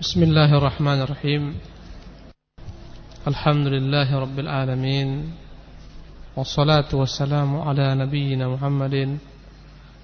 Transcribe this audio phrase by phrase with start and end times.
[0.00, 1.42] بسم الله الرحمن الرحيم
[3.26, 5.08] الحمد لله رب العالمين
[6.36, 9.18] والصلاة والسلام على نبينا محمد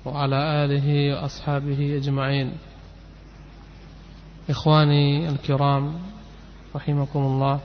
[0.04, 2.48] وعلى آله وأصحابه أجمعين
[4.50, 5.84] إخواني الكرام
[6.76, 7.58] رحمكم الله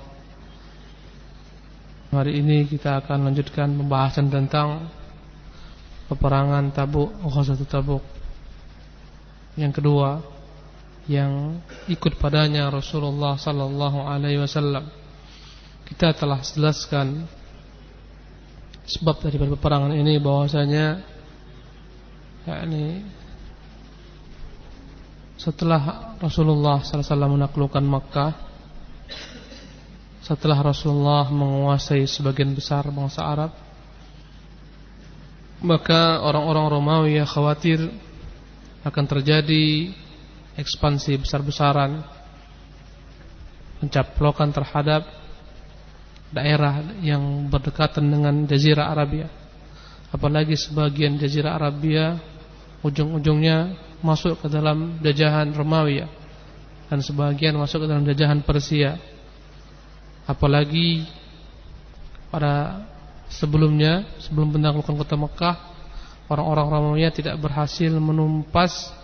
[2.08, 4.88] Hari ini kita akan lanjutkan pembahasan tentang
[6.08, 8.04] peperangan Tabuk, Ghazwatul Tabuk.
[9.60, 10.31] Yang kedua,
[11.11, 11.59] yang
[11.91, 14.87] ikut padanya Rasulullah sallallahu alaihi wasallam.
[15.87, 17.27] Kita telah jelaskan
[18.87, 21.03] sebab dari peperangan ini bahwasanya
[22.47, 23.07] yakni
[25.39, 28.33] setelah Rasulullah sallallahu alaihi wasallam menaklukkan Makkah
[30.23, 33.51] setelah Rasulullah menguasai sebagian besar bangsa Arab
[35.63, 37.79] maka orang-orang Romawi khawatir
[38.83, 39.95] akan terjadi
[40.57, 42.05] ekspansi besar-besaran
[43.81, 45.03] pencaplokan terhadap
[46.33, 49.29] daerah yang berdekatan dengan Jazirah Arabia.
[50.13, 52.17] Apalagi sebagian Jazirah Arabia
[52.85, 56.05] ujung-ujungnya masuk ke dalam jajahan Romawi
[56.89, 59.01] dan sebagian masuk ke dalam jajahan Persia.
[60.29, 61.09] Apalagi
[62.31, 62.87] pada
[63.29, 65.57] sebelumnya sebelum penaklukan kota Mekah
[66.29, 69.02] orang-orang Romawi tidak berhasil menumpas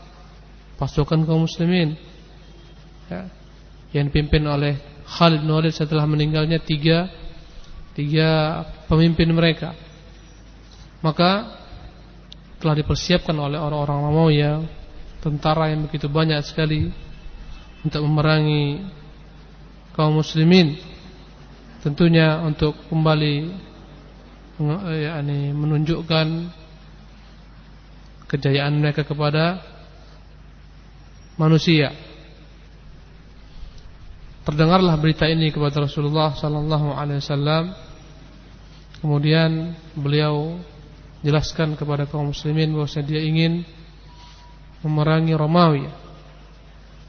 [0.79, 1.98] pasukan kaum muslimin.
[3.11, 3.29] Ya,
[3.93, 7.09] yang dipimpin oleh Khalid bin Walid setelah meninggalnya tiga
[7.98, 9.75] tiga pemimpin mereka.
[11.03, 11.59] Maka
[12.59, 14.39] telah dipersiapkan oleh orang-orang Romawi
[15.19, 16.91] tentara yang begitu banyak sekali
[17.83, 18.83] untuk memerangi
[19.95, 20.79] kaum muslimin.
[21.83, 23.34] Tentunya untuk kembali
[24.99, 26.27] yakni menunjukkan
[28.27, 29.62] kejayaan mereka kepada
[31.39, 31.94] manusia.
[34.42, 37.64] Terdengarlah berita ini kepada Rasulullah sallallahu alaihi wasallam.
[38.98, 40.59] Kemudian beliau
[41.22, 43.62] jelaskan kepada kaum muslimin bahwa dia ingin
[44.82, 45.87] memerangi Romawi.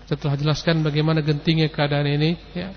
[0.06, 2.73] Setelah jelaskan bagaimana gentingnya keadaan ini, ya,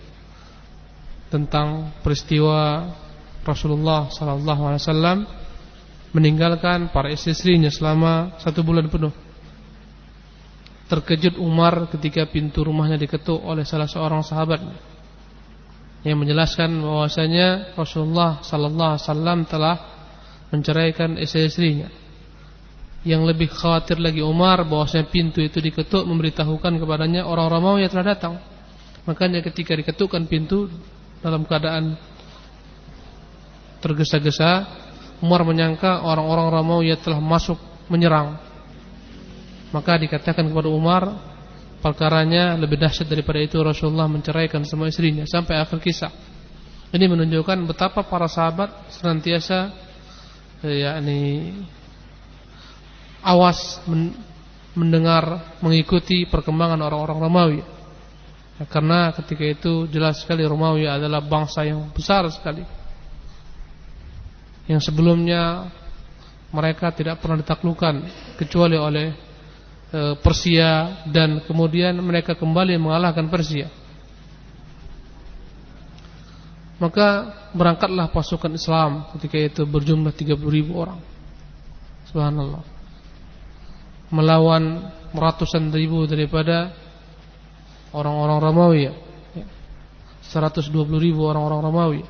[1.33, 2.93] tentang peristiwa
[3.41, 5.19] Rasulullah sallallahu alaihi wasallam
[6.13, 9.22] meninggalkan para istri-istrinya selama satu bulan penuh.
[10.93, 14.61] Terkejut Umar ketika pintu rumahnya diketuk oleh salah seorang sahabat
[16.05, 19.77] yang menjelaskan bahwasanya Rasulullah sallallahu alaihi wasallam telah
[20.53, 21.89] menceraikan istri-istrinya.
[23.09, 28.13] Yang lebih khawatir lagi Umar bahwasanya pintu itu diketuk memberitahukan kepadanya orang Romawi yang telah
[28.13, 28.37] datang.
[29.09, 30.69] Makanya ketika diketukkan pintu
[31.25, 31.97] dalam keadaan
[33.81, 34.69] tergesa-gesa
[35.25, 37.57] Umar menyangka orang-orang Romawi telah masuk
[37.89, 38.52] menyerang
[39.73, 41.03] maka dikatakan kepada Umar
[41.83, 46.13] perkaranya lebih dahsyat daripada itu Rasulullah menceraikan semua istrinya sampai akhir kisah
[46.93, 49.73] ini menunjukkan betapa para sahabat senantiasa
[50.63, 51.57] yakni
[53.25, 53.83] awas
[54.77, 57.61] mendengar mengikuti perkembangan orang-orang Romawi
[58.63, 62.63] Ya, karena ketika itu jelas sekali Romawi adalah bangsa yang besar sekali.
[64.71, 65.67] Yang sebelumnya
[66.55, 68.07] mereka tidak pernah ditaklukkan
[68.39, 69.11] kecuali oleh
[70.25, 73.69] Persia dan kemudian mereka kembali mengalahkan Persia.
[76.81, 80.99] Maka berangkatlah pasukan Islam ketika itu berjumlah 30 ribu orang.
[82.09, 82.65] Subhanallah.
[84.09, 86.73] Melawan ratusan ribu daripada
[87.93, 88.95] orang-orang Romawi ya.
[90.33, 92.03] 120 ribu orang-orang Romawi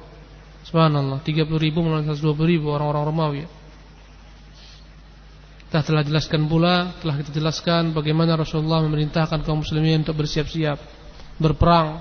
[0.62, 3.42] Subhanallah 30 ribu melawan 120 ribu orang-orang Romawi
[5.72, 10.76] Kita telah jelaskan pula Telah kita jelaskan bagaimana Rasulullah memerintahkan kaum muslimin untuk bersiap-siap
[11.40, 11.96] Berperang.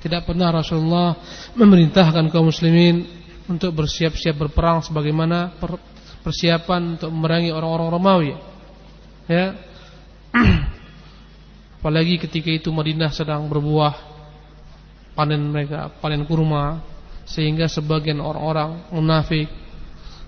[0.00, 1.20] Tidak pernah Rasulullah
[1.52, 3.04] memerintahkan kaum muslimin
[3.44, 5.52] Untuk bersiap-siap berperang Sebagaimana
[6.24, 8.32] persiapan untuk memerangi orang-orang Romawi.
[9.28, 9.52] Ya.
[11.80, 13.96] Apalagi ketika itu Madinah sedang berbuah
[15.12, 16.80] panen mereka, panen kurma
[17.24, 19.48] sehingga sebagian orang-orang munafik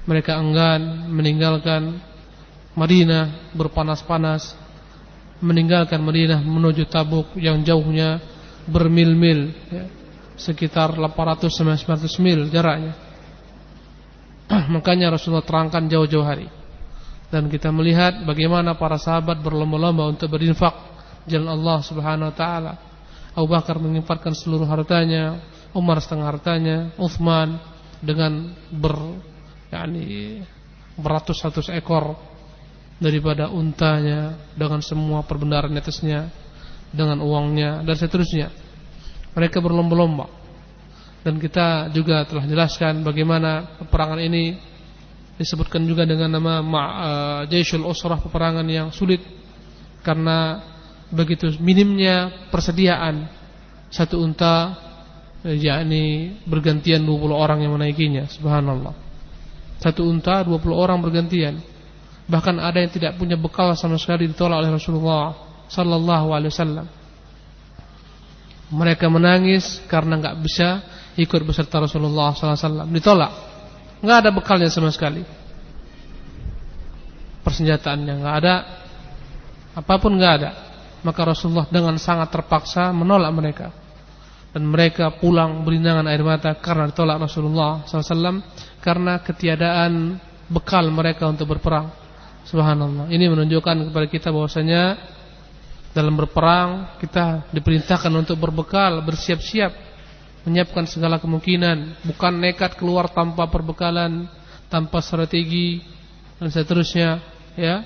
[0.09, 2.12] mereka enggan meninggalkan
[2.73, 4.57] Madinah berpanas-panas
[5.45, 8.23] meninggalkan Madinah menuju Tabuk yang jauhnya
[8.65, 9.85] bermil-mil ya,
[10.39, 12.95] sekitar 800-900 mil jaraknya
[14.75, 16.47] makanya Rasulullah terangkan jauh-jauh hari
[17.33, 20.77] dan kita melihat bagaimana para sahabat berlomba-lomba untuk berinfak
[21.25, 22.73] jalan Allah Subhanahu wa taala.
[23.33, 25.41] Abu Bakar menginfakkan seluruh hartanya,
[25.73, 27.57] Umar setengah hartanya, Uthman
[28.05, 29.17] dengan ber
[29.73, 30.45] yakni
[31.01, 32.13] beratus-ratus ekor
[33.03, 36.31] daripada untanya dengan semua perbendaharaan atasnya
[36.95, 38.49] dengan uangnya dan seterusnya.
[39.35, 40.31] Mereka berlomba-lomba.
[41.27, 44.59] Dan kita juga telah jelaskan bagaimana peperangan ini
[45.39, 49.23] disebutkan juga dengan nama uh, Jaishul Usrah peperangan yang sulit
[50.03, 50.63] karena
[51.11, 53.27] begitu minimnya persediaan
[53.93, 54.75] satu unta
[55.47, 58.95] yakni bergantian 20 orang yang menaikinya subhanallah
[59.83, 61.61] satu unta 20 orang bergantian
[62.33, 65.37] bahkan ada yang tidak punya bekal sama sekali ditolak oleh Rasulullah
[65.69, 66.87] sallallahu alaihi wasallam.
[68.73, 70.81] Mereka menangis karena nggak bisa
[71.21, 72.89] ikut beserta Rasulullah sallallahu alaihi wasallam.
[72.89, 73.33] Ditolak.
[74.01, 75.21] Nggak ada bekalnya sama sekali.
[77.45, 78.55] Persenjataannya nggak ada.
[79.77, 80.51] Apa pun nggak ada.
[81.05, 83.69] Maka Rasulullah dengan sangat terpaksa menolak mereka.
[84.57, 88.41] Dan mereka pulang berlinangan air mata karena ditolak Rasulullah SAW
[88.81, 90.17] karena ketiadaan
[90.49, 92.02] bekal mereka untuk berperang.
[92.47, 93.07] Subhanallah.
[93.09, 94.99] Ini menunjukkan kepada kita bahwasanya
[95.93, 99.73] dalam berperang kita diperintahkan untuk berbekal, bersiap-siap,
[100.49, 104.27] menyiapkan segala kemungkinan, bukan nekat keluar tanpa perbekalan,
[104.73, 105.85] tanpa strategi
[106.41, 107.21] dan seterusnya,
[107.55, 107.85] ya.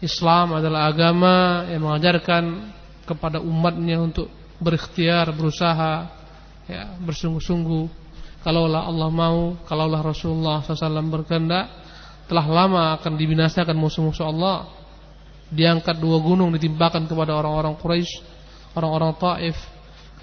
[0.00, 2.72] Islam adalah agama yang mengajarkan
[3.04, 4.28] kepada umatnya untuk
[4.60, 6.08] berikhtiar, berusaha,
[6.68, 8.00] ya, bersungguh-sungguh.
[8.40, 11.68] Kalaulah Allah mau, kalaulah Rasulullah SAW berkehendak,
[12.30, 14.70] telah lama akan dibinasakan musuh-musuh Allah.
[15.50, 18.22] Diangkat dua gunung ditimpakan kepada orang-orang Quraisy,
[18.78, 19.58] orang-orang Taif.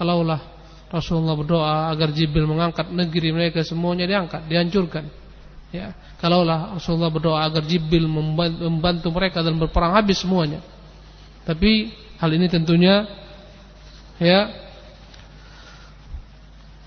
[0.00, 0.40] Kalaulah
[0.88, 5.04] Rasulullah berdoa agar Jibril mengangkat negeri mereka semuanya diangkat, dihancurkan.
[5.68, 10.64] Ya, kalaulah Rasulullah berdoa agar Jibril membantu mereka dalam berperang habis semuanya.
[11.44, 13.04] Tapi hal ini tentunya
[14.16, 14.48] ya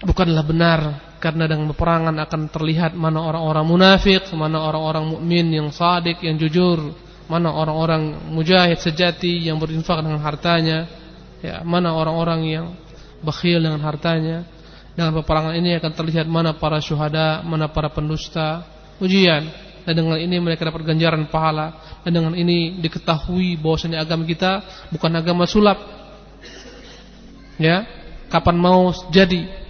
[0.01, 6.17] bukanlah benar karena dengan peperangan akan terlihat mana orang-orang munafik, mana orang-orang mukmin yang sadik,
[6.25, 6.97] yang jujur,
[7.29, 10.89] mana orang-orang mujahid sejati yang berinfak dengan hartanya,
[11.45, 12.65] ya, mana orang-orang yang
[13.21, 14.49] bakhil dengan hartanya.
[14.91, 18.65] Dengan peperangan ini akan terlihat mana para syuhada, mana para pendusta,
[18.99, 19.47] ujian.
[19.87, 22.01] Dan dengan ini mereka dapat ganjaran pahala.
[22.03, 25.79] Dan dengan ini diketahui bahwasanya agama kita bukan agama sulap.
[27.55, 27.87] Ya,
[28.27, 29.60] kapan mau jadi?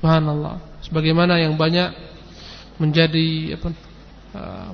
[0.00, 0.80] Subhanallah.
[0.80, 1.92] Sebagaimana yang banyak
[2.80, 3.68] menjadi apa?
[4.30, 4.70] Uh,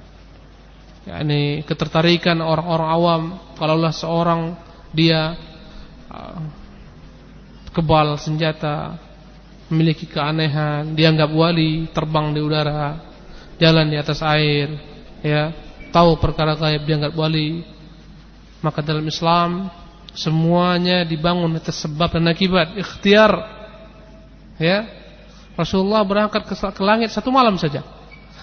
[1.07, 3.23] yakni ketertarikan orang-orang awam
[3.59, 4.59] kalaulah seorang
[4.95, 5.35] dia
[6.11, 6.39] uh,
[7.75, 9.03] kebal senjata
[9.67, 13.03] memiliki keanehan, dianggap wali, terbang di udara,
[13.59, 14.71] jalan di atas air,
[15.27, 15.51] ya,
[15.91, 17.67] tahu perkara gaib dianggap wali.
[18.63, 19.69] Maka dalam Islam
[20.17, 23.33] semuanya dibangun atas sebab dan akibat, ikhtiar.
[24.57, 24.87] Ya.
[25.57, 27.83] Rasulullah berangkat ke, ke langit satu malam saja.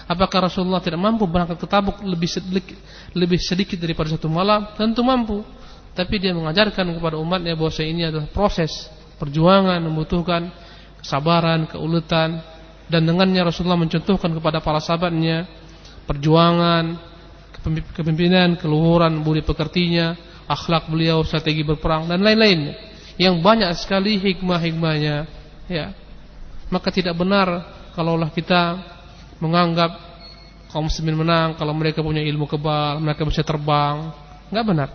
[0.04, 2.76] Apakah Rasulullah tidak mampu berangkat ke Tabuk lebih sedikit,
[3.16, 4.68] lebih sedikit daripada satu malam?
[4.76, 5.40] Tentu mampu.
[5.94, 10.50] Tapi dia mengajarkan kepada umatnya bahwa ini adalah proses perjuangan membutuhkan
[10.98, 12.42] kesabaran, keuletan
[12.90, 15.46] dan dengannya Rasulullah mencontohkan kepada para sahabatnya
[16.04, 16.98] perjuangan,
[17.96, 20.12] kepemimpinan, keluhuran, budi pekertinya,
[20.44, 22.76] akhlak beliau, strategi berperang dan lain-lainnya.
[23.16, 25.16] Yang banyak sekali hikmah-hikmahnya,
[25.70, 25.94] ya.
[26.72, 27.48] Maka tidak benar
[27.94, 28.80] kalaulah kita
[29.38, 30.14] menganggap
[30.74, 34.10] kaum muslimin menang kalau mereka punya ilmu kebal, mereka bisa terbang.
[34.50, 34.88] Enggak benar.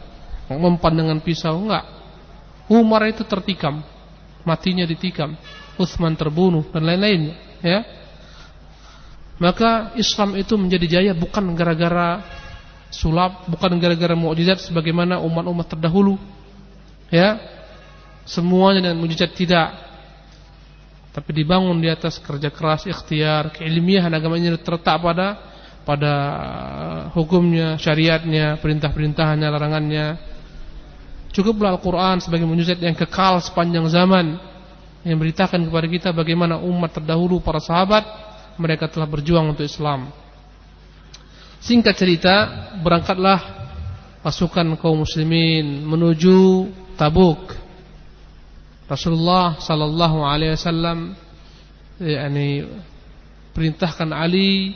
[0.52, 1.88] Mempan dengan pisau enggak.
[2.68, 3.82] Umar itu tertikam,
[4.44, 5.40] matinya ditikam.
[5.80, 7.80] Utsman terbunuh dan lain-lainnya, ya.
[9.40, 12.20] Maka Islam itu menjadi jaya bukan gara-gara
[12.92, 16.20] sulap, bukan gara-gara mukjizat sebagaimana umat-umat terdahulu.
[17.08, 17.40] Ya.
[18.28, 19.89] Semuanya dengan mukjizat tidak.
[21.10, 25.28] Tapi dibangun di atas kerja keras, ikhtiar, keilmiahan agama ini terletak pada
[25.82, 26.14] pada
[27.18, 30.22] hukumnya, syariatnya, perintah-perintahnya, larangannya.
[31.34, 34.38] Cukuplah Al-Quran sebagai mujizat yang kekal sepanjang zaman
[35.02, 38.06] yang beritakan kepada kita bagaimana umat terdahulu para sahabat
[38.60, 40.14] mereka telah berjuang untuk Islam.
[41.60, 42.36] Singkat cerita,
[42.80, 43.40] berangkatlah
[44.24, 47.56] pasukan kaum muslimin menuju Tabuk.
[48.90, 51.14] Rasulullah sallallahu alaihi wasallam
[52.02, 52.66] yakni
[53.54, 54.74] perintahkan Ali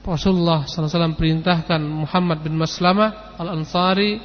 [0.00, 4.16] Rasulullah sallallahu alaihi wasallam perintahkan Muhammad bin Maslamah Al-Ansari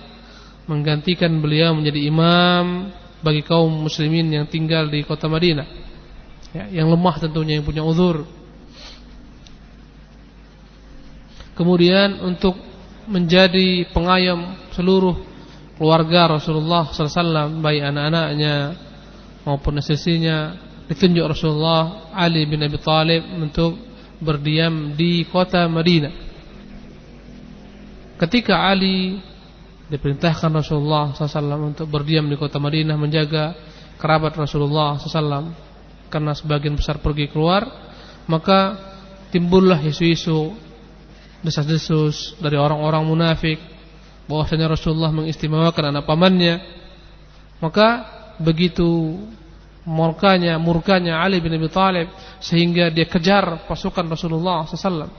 [0.70, 5.68] menggantikan beliau menjadi imam bagi kaum muslimin yang tinggal di kota Madinah.
[6.56, 8.24] Ya, yang lemah tentunya yang punya uzur.
[11.58, 12.56] Kemudian untuk
[13.10, 15.18] menjadi pengayom seluruh
[15.75, 18.56] keluarga Rasulullah SAW baik anak-anaknya
[19.48, 20.56] maupun istrinya
[20.88, 23.80] ditunjuk Rasulullah Ali bin Abi Thalib untuk
[24.22, 26.13] berdiam di kota Madinah.
[28.22, 29.18] Ketika Ali
[29.92, 33.51] Diperintahkan Rasulullah SAW untuk berdiam di kota Madinah menjaga
[34.00, 35.51] kerabat Rasulullah SAW
[36.08, 37.68] karena sebagian besar pergi keluar,
[38.24, 38.80] maka
[39.36, 40.56] timbullah isu-isu
[41.44, 43.60] desas-desus dari orang-orang munafik
[44.32, 46.56] bahwasanya Rasulullah mengistimewakan anak pamannya.
[47.60, 47.88] Maka
[48.40, 49.20] begitu
[49.84, 52.08] murkanya murkanya Ali bin Abi Thalib
[52.40, 55.12] sehingga dia kejar pasukan Rasulullah SAW.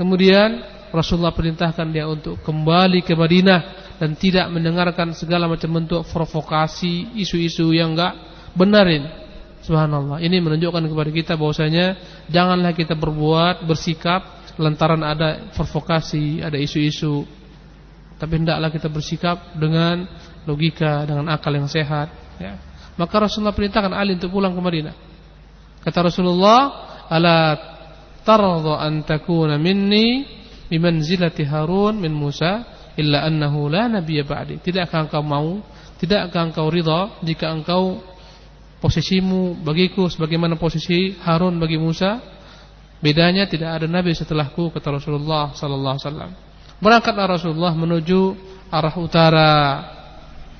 [0.00, 7.20] Kemudian Rasulullah perintahkan dia untuk kembali ke Madinah dan tidak mendengarkan segala macam bentuk provokasi,
[7.20, 8.16] isu-isu yang enggak
[8.56, 9.06] benarin.
[9.60, 10.24] Subhanallah.
[10.24, 11.86] Ini menunjukkan kepada kita bahwasanya
[12.32, 17.28] janganlah kita berbuat, bersikap lantaran ada provokasi, ada isu-isu.
[18.20, 20.04] Tapi hendaklah kita bersikap dengan
[20.44, 22.60] logika, dengan akal yang sehat, ya.
[23.00, 24.92] Maka Rasulullah perintahkan Ali untuk pulang ke Madinah.
[25.80, 26.60] Kata Rasulullah,
[27.08, 27.56] "Ala
[28.20, 30.28] tarḍa an takuna minni
[30.68, 34.60] bimanzilati Harun min Musa?" illa annahu la nabiyya ba'di.
[34.60, 35.64] Tidakkah engkau mau,
[35.96, 38.04] tidakkah engkau ridha jika engkau
[38.80, 42.20] posisimu bagiku sebagaimana posisi Harun bagi Musa?
[43.00, 46.32] Bedanya tidak ada nabi setelahku kata Rasulullah sallallahu alaihi wasallam.
[46.80, 48.34] Berangkatlah Rasulullah menuju
[48.72, 49.52] arah utara.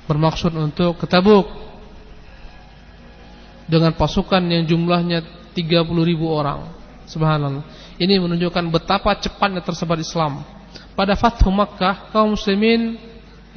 [0.05, 1.49] Bermaksud untuk ke Tabuk.
[3.65, 5.25] Dengan pasukan yang jumlahnya
[5.57, 6.69] 30 ribu orang.
[7.09, 7.65] Subhanallah.
[7.97, 10.45] Ini menunjukkan betapa cepatnya tersebar Islam.
[10.93, 12.99] Pada Fathu Makkah kaum muslimin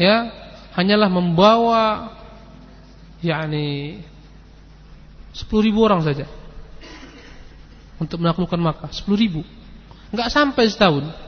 [0.00, 0.30] ya
[0.72, 2.14] hanyalah membawa
[3.20, 4.00] yakni
[5.36, 6.24] 10 ribu orang saja.
[8.00, 8.90] Untuk menaklukkan Makkah.
[8.94, 9.44] 10 ribu.
[10.14, 11.23] Nggak sampai setahun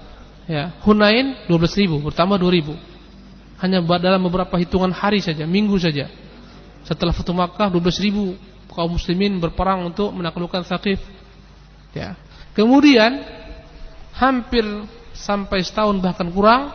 [0.46, 2.74] ya Hunain 12 ribu bertambah 2 ribu
[3.60, 6.10] hanya dalam beberapa hitungan hari saja minggu saja
[6.86, 8.38] setelah Fathu Makkah 12 ribu
[8.70, 11.02] kaum muslimin berperang untuk menaklukkan Thaqif
[11.96, 12.14] ya
[12.54, 13.24] kemudian
[14.16, 14.64] hampir
[15.16, 16.72] sampai setahun bahkan kurang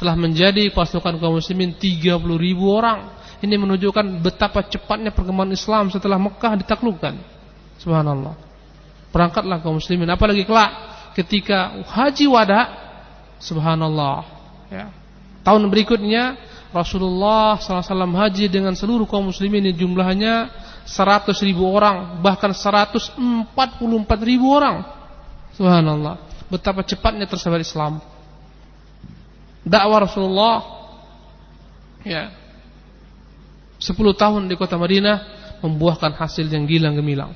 [0.00, 3.20] telah menjadi pasukan kaum muslimin 30 ribu orang.
[3.44, 7.20] Ini menunjukkan betapa cepatnya perkembangan Islam setelah Mekah ditaklukkan.
[7.76, 8.32] Subhanallah.
[9.12, 10.08] Berangkatlah kaum muslimin.
[10.08, 10.72] Apalagi kelak
[11.20, 12.88] ketika haji wada.
[13.40, 14.28] Subhanallah.
[14.68, 14.92] Ya.
[15.40, 16.36] Tahun berikutnya
[16.70, 20.52] Rasulullah SAW haji dengan seluruh kaum muslimin yang jumlahnya
[20.86, 22.20] 100 ribu orang.
[22.20, 23.50] Bahkan 144
[24.22, 24.84] ribu orang.
[25.56, 28.02] Subhanallah betapa cepatnya tersebar Islam.
[29.62, 30.56] Dakwah Rasulullah
[32.02, 32.34] ya
[33.80, 37.32] 10 tahun di kota Madinah membuahkan hasil yang gilang gemilang.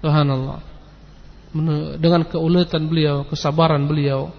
[0.00, 0.60] Subhanallah.
[1.98, 4.32] Dengan keuletan beliau, kesabaran beliau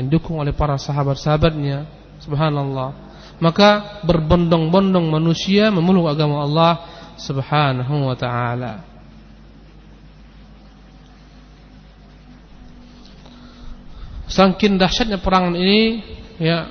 [0.00, 1.84] yang didukung oleh para sahabat-sahabatnya,
[2.24, 3.12] subhanallah.
[3.36, 6.72] Maka berbondong-bondong manusia memeluk agama Allah
[7.20, 8.80] Subhanahu wa taala.
[14.24, 16.00] Saking dahsyatnya perangan ini
[16.40, 16.64] ya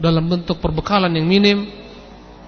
[0.00, 1.68] dalam bentuk perbekalan yang minim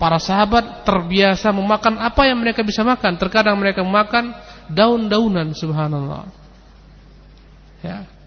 [0.00, 3.20] para sahabat terbiasa memakan apa yang mereka bisa makan.
[3.20, 4.32] Terkadang mereka memakan
[4.72, 6.32] daun-daunan subhanallah.
[7.84, 8.17] Ya.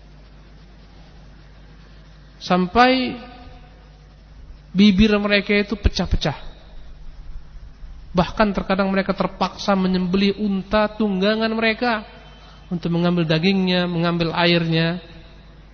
[2.42, 3.16] Sampai
[4.74, 6.50] bibir mereka itu pecah-pecah.
[8.12, 12.04] Bahkan terkadang mereka terpaksa menyembeli unta tunggangan mereka
[12.68, 15.00] untuk mengambil dagingnya, mengambil airnya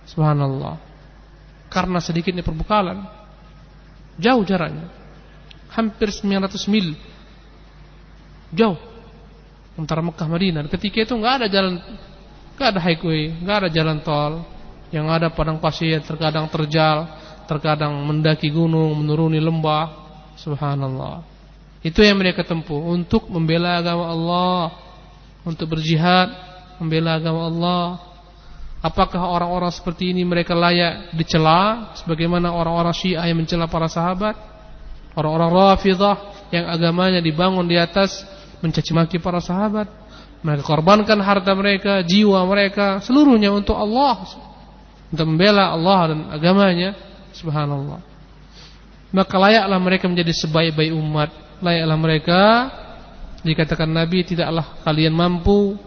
[0.08, 0.80] Subhanallah.
[1.68, 3.04] Karena sedikitnya perbekalan.
[4.16, 4.88] Jauh jaraknya.
[5.68, 6.96] Hampir 900 mil.
[8.56, 8.80] Jauh.
[9.76, 10.64] Antara Mekah Madinah.
[10.72, 11.78] Ketika itu nggak ada jalan
[12.56, 14.42] nggak ada highway, nggak ada jalan tol.
[14.88, 17.08] Yang ada padang pasir, terkadang terjal,
[17.44, 20.08] terkadang mendaki gunung, menuruni lembah.
[20.38, 21.24] Subhanallah.
[21.84, 24.60] Itu yang mereka tempuh untuk membela agama Allah,
[25.46, 26.30] untuk berjihad
[26.78, 28.08] membela agama Allah,
[28.78, 34.38] Apakah orang-orang seperti ini mereka layak dicela sebagaimana orang-orang Syiah yang mencela para sahabat?
[35.18, 38.22] Orang-orang Rafidhah yang agamanya dibangun di atas
[38.62, 39.90] mencaci maki para sahabat.
[40.46, 44.22] Mereka korbankan harta mereka, jiwa mereka, seluruhnya untuk Allah.
[45.08, 46.90] Untuk membela Allah dan agamanya.
[47.32, 48.00] Subhanallah.
[49.08, 51.30] Maka layaklah mereka menjadi sebaik-baik umat.
[51.64, 52.40] Layaklah mereka
[53.40, 55.78] dikatakan Nabi tidaklah kalian mampu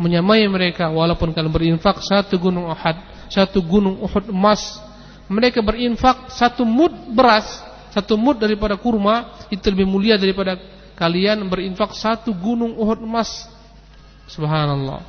[0.00, 2.96] menyamai mereka walaupun kalian berinfak satu gunung Uhud,
[3.30, 4.80] satu gunung Uhud emas.
[5.28, 7.60] Mereka berinfak satu mud beras,
[7.92, 10.56] satu mud daripada kurma itu lebih mulia daripada
[10.96, 13.44] kalian berinfak satu gunung Uhud emas.
[14.24, 15.04] Subhanallah.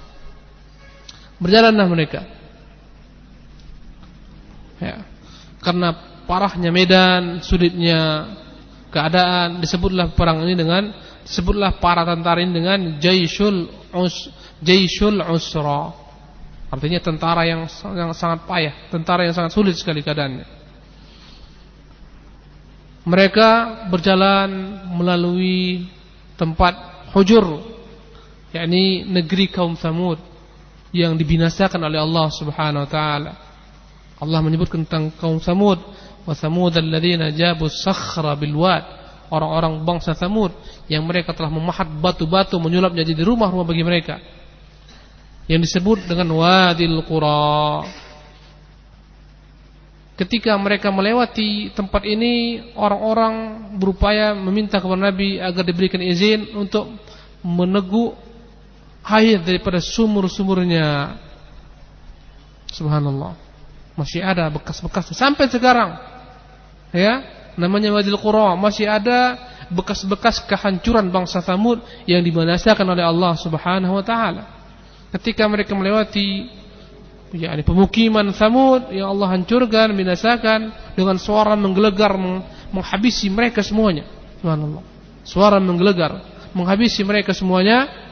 [1.39, 2.34] Berjalanlah mereka.
[4.85, 5.01] Ya.
[5.65, 5.97] Karena
[6.29, 8.29] parahnya medan, sulitnya
[8.93, 10.93] keadaan, disebutlah perang ini dengan
[11.25, 13.65] disebutlah para tentara ini dengan Jaisul
[13.97, 14.29] Us
[14.61, 16.05] Jaishul Usra.
[16.69, 17.65] Artinya tentara yang
[17.97, 20.45] yang sangat payah, tentara yang sangat sulit sekali keadaannya.
[23.05, 23.49] Mereka
[23.93, 24.49] berjalan
[24.97, 25.85] melalui
[26.33, 26.73] tempat
[27.13, 27.61] hujur
[28.49, 30.17] yakni negeri kaum Samud
[30.89, 33.44] yang dibinasakan oleh Allah Subhanahu wa taala.
[34.15, 35.79] Allah menyebut tentang kaum Samud,
[36.23, 38.55] wa Samud alladziina jabu sakhra bil.
[39.25, 40.53] Orang-orang bangsa Samud
[40.85, 44.21] yang mereka telah memahat batu-batu menyulapnya jadi rumah-rumah bagi mereka.
[45.49, 47.81] Yang disebut dengan Wadil Qura.
[50.15, 56.87] Ketika mereka melewati tempat ini, orang-orang berupaya meminta kepada Nabi agar diberikan izin untuk
[57.43, 58.15] meneguk
[59.03, 61.19] air daripada sumur-sumurnya.
[62.71, 63.44] Subhanallah.
[63.95, 65.95] Masih ada bekas-bekas sampai sekarang.
[66.91, 67.23] Ya,
[67.55, 69.39] namanya Wadil Qura, masih ada
[69.71, 74.43] bekas-bekas kehancuran bangsa Samud yang dibinasakan oleh Allah Subhanahu wa taala.
[75.15, 76.51] Ketika mereka melewati
[77.33, 82.13] yakni pemukiman Samud yang Allah hancurkan, binasakan dengan suara menggelegar
[82.71, 84.05] menghabisi mereka semuanya.
[84.43, 84.83] Subhanallah.
[85.25, 86.21] Suara menggelegar
[86.53, 88.03] menghabisi mereka semuanya.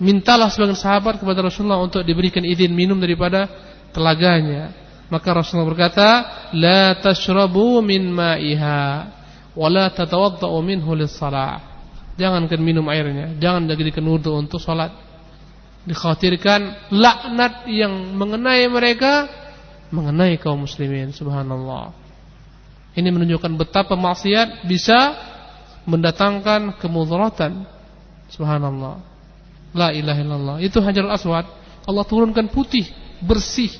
[0.00, 3.44] Mintalah sebagian sahabat kepada Rasulullah untuk diberikan izin minum daripada
[3.92, 4.72] telaganya.
[5.10, 6.08] Maka Rasulullah berkata,
[6.54, 9.10] "La tashrabu min ma'iha
[9.58, 11.58] wa la tatawaddau minhu lis-shalah."
[12.14, 14.92] Jangankan minum airnya, jangan jadikan wudu untuk salat.
[15.88, 19.24] Dikhawatirkan laknat yang mengenai mereka
[19.90, 21.90] mengenai kaum muslimin subhanallah.
[22.94, 25.16] Ini menunjukkan betapa maksiat bisa
[25.88, 27.64] mendatangkan kemudaratan
[28.28, 29.00] subhanallah.
[29.72, 30.56] La ilaha illallah.
[30.60, 31.46] Itu hajarul aswad
[31.88, 32.86] Allah turunkan putih
[33.24, 33.72] bersih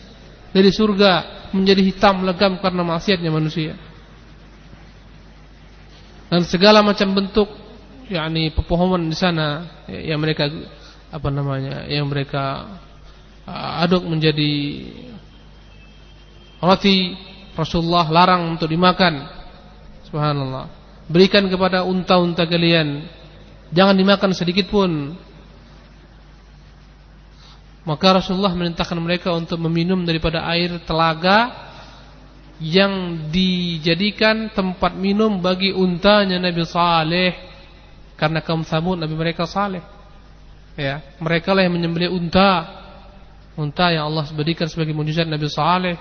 [0.50, 1.12] dari surga
[1.54, 3.74] menjadi hitam legam karena maksiatnya manusia.
[6.30, 7.48] Dan segala macam bentuk
[8.06, 10.46] yakni pepohonan di sana yang mereka
[11.10, 12.70] apa namanya yang mereka
[13.82, 14.52] aduk menjadi
[16.62, 17.18] roti
[17.58, 19.26] Rasulullah larang untuk dimakan.
[20.06, 20.70] Subhanallah.
[21.10, 23.02] Berikan kepada unta-unta kalian.
[23.74, 25.14] Jangan dimakan sedikit pun
[27.84, 31.68] maka Rasulullah merintahkan mereka untuk meminum daripada air telaga
[32.60, 37.32] yang dijadikan tempat minum bagi untanya Nabi Saleh.
[38.20, 39.80] Karena kaum Samud Nabi mereka saleh.
[40.76, 42.78] Ya mereka lah yang menyembelih unta.
[43.56, 45.96] Unta yang Allah berikan sebagai mujizat Nabi Saleh.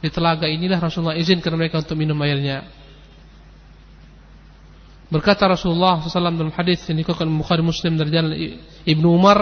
[0.00, 2.64] Di telaga inilah Rasulullah izinkan mereka untuk minum airnya.
[5.12, 8.32] Berkata Rasulullah SAW dalam hadis yang dikutip Bukhari Muslim dari jalan
[8.88, 9.38] Ibnu Umar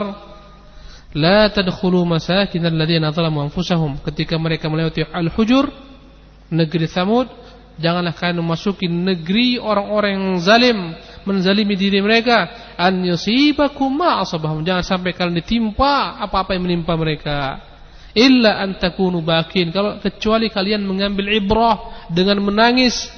[1.16, 4.01] la tadkhulu masakin alladziina zalamu anfusahum.
[4.05, 5.71] Ketika mereka melewati al-hujur
[6.53, 7.29] negeri Samud
[7.79, 10.79] janganlah kalian memasuki negeri orang-orang yang zalim
[11.25, 12.73] menzalimi diri mereka.
[12.77, 14.66] An yusibakum ma asabahum.
[14.66, 17.62] Jangan sampai kalian ditimpa apa-apa yang menimpa mereka.
[18.12, 19.71] Illa an takunu bakin.
[19.71, 23.09] Kalau kecuali kalian mengambil ibrah dengan menangis.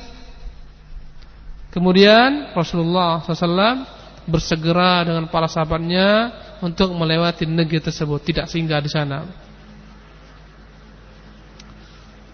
[1.71, 3.87] Kemudian Rasulullah SAW
[4.27, 8.21] bersegera dengan para sahabatnya untuk melewati negeri tersebut.
[8.25, 9.25] Tidak singgah di sana.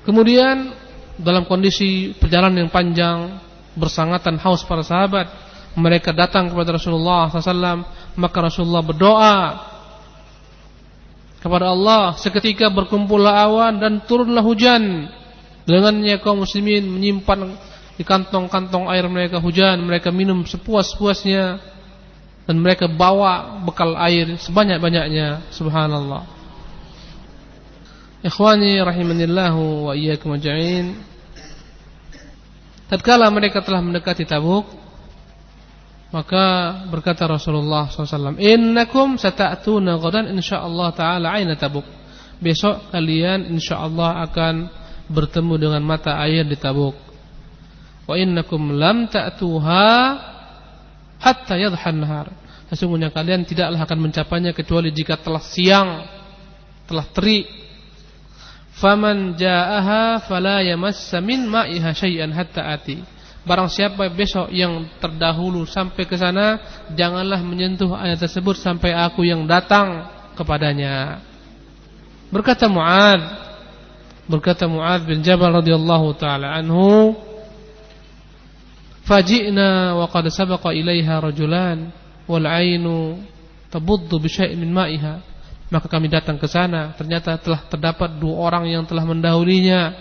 [0.07, 0.71] Kemudian
[1.19, 3.43] dalam kondisi perjalanan yang panjang
[3.75, 5.27] bersangatan haus para sahabat
[5.75, 7.85] mereka datang kepada Rasulullah SAW
[8.15, 9.37] maka Rasulullah berdoa
[11.43, 15.11] kepada Allah seketika berkumpullah awan dan turunlah hujan.
[15.67, 17.59] Dengannya kaum muslimin menyimpan
[17.99, 21.59] di kantong-kantong air mereka hujan mereka minum sepuas-puasnya
[22.47, 26.23] dan mereka bawa bekal air sebanyak-banyaknya subhanallah
[28.23, 30.95] ikhwani rahimanillahu wa iyyakum ajma'in
[32.87, 34.87] tatkala mereka telah mendekati Tabuk
[36.15, 41.85] maka berkata Rasulullah SAW, Innakum sata'tuna ghadan insyaallah ta'ala aina tabuk.
[42.39, 44.71] Besok kalian insyaallah akan
[45.11, 46.95] bertemu dengan mata air di tabuk.
[48.07, 49.93] Wa innakum lam ta'tuha
[51.21, 52.29] hatta yadhan nahar.
[52.67, 56.03] Sesungguhnya kalian tidaklah akan mencapainya kecuali jika telah siang,
[56.91, 57.47] telah terik.
[58.77, 63.17] Faman ja'aha fala yamassa min ma'iha syai'an hatta ati.
[63.47, 66.59] Barang siapa besok yang terdahulu sampai ke sana
[66.99, 70.03] Janganlah menyentuh ayat tersebut Sampai aku yang datang
[70.35, 71.23] kepadanya
[72.35, 73.23] Berkata Mu'ad
[74.27, 77.15] Berkata Mu'ad bin Jabal radhiyallahu ta'ala anhu
[79.07, 81.95] Faji'na wa qad sabaqa ilaiha rajulan
[82.27, 83.23] Wal ainu
[83.71, 85.23] tabuddu bisyai' min ma'iha
[85.71, 89.95] Maka kami datang ke sana Ternyata telah terdapat dua orang yang telah mendahulinya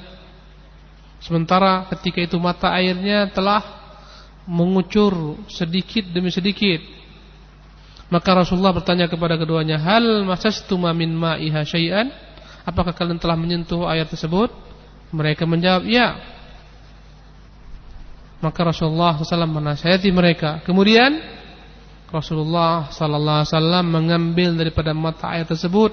[1.25, 3.85] Sementara ketika itu mata airnya telah
[4.45, 6.81] mengucur sedikit demi sedikit.
[8.13, 12.13] Maka Rasulullah bertanya kepada keduanya, "Hal masastuma min ma'iha syai'an?"
[12.61, 14.53] Apakah kalian telah menyentuh air tersebut?
[15.09, 16.34] Mereka menjawab, "Ya."
[18.43, 20.59] Maka Rasulullah SAW menasihati mereka.
[20.67, 21.17] Kemudian
[22.15, 25.91] Rasulullah Wasallam mengambil daripada mata air tersebut,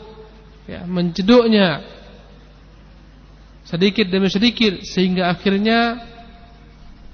[0.70, 1.82] ya, menceduknya
[3.66, 6.02] sedikit demi sedikit sehingga akhirnya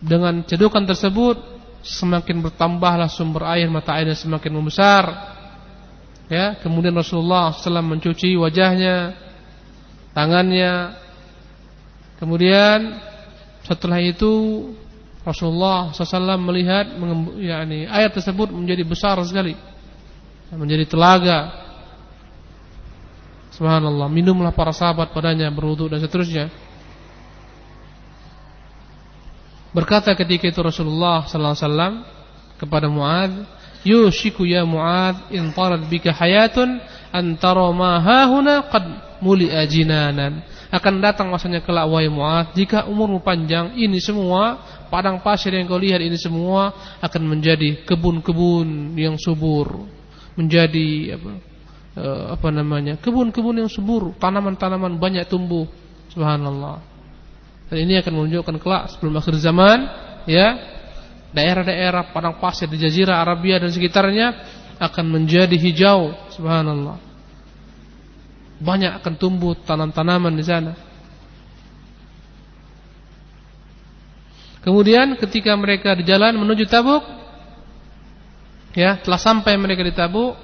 [0.01, 1.37] dengan cedukan tersebut
[1.85, 5.05] semakin bertambahlah sumber air mata airnya semakin membesar.
[6.29, 9.17] Ya, kemudian Rasulullah SAW mencuci wajahnya,
[10.13, 10.93] tangannya.
[12.21, 13.01] Kemudian
[13.65, 14.69] setelah itu
[15.29, 16.89] Rasulullah SAW melihat
[17.37, 19.53] yakni ayat tersebut menjadi besar sekali.
[20.49, 21.69] Menjadi telaga.
[23.53, 26.49] Subhanallah minumlah para sahabat padanya berwudu dan seterusnya.
[29.77, 32.09] Berkata ketika itu Rasulullah SAW
[32.57, 33.45] kepada Muad
[33.85, 35.53] yushiku ya Muad in
[35.87, 36.81] bika hayatun
[37.13, 38.85] antara ma hahuna qad
[39.21, 44.61] muli'a jinanan akan datang masanya kelak wahai Mu'ad jika umurmu panjang ini semua
[44.93, 49.89] padang pasir yang kau lihat ini semua akan menjadi kebun-kebun yang subur.
[50.37, 51.31] Menjadi apa
[51.97, 54.13] eh, apa namanya kebun-kebun yang subur.
[54.21, 55.65] Tanaman-tanaman banyak tumbuh.
[56.13, 56.85] Subhanallah.
[57.73, 59.89] Dan ini akan menunjukkan kelak sebelum akhir zaman
[60.29, 60.57] ya
[61.33, 64.37] daerah-daerah padang pasir di jazirah Arabia dan sekitarnya
[64.77, 66.13] akan menjadi hijau.
[66.37, 67.08] Subhanallah
[68.59, 70.73] banyak akan tumbuh tanam-tanaman di sana.
[74.63, 77.01] Kemudian ketika mereka di jalan menuju Tabuk,
[78.75, 80.35] ya telah sampai mereka di Tabuk,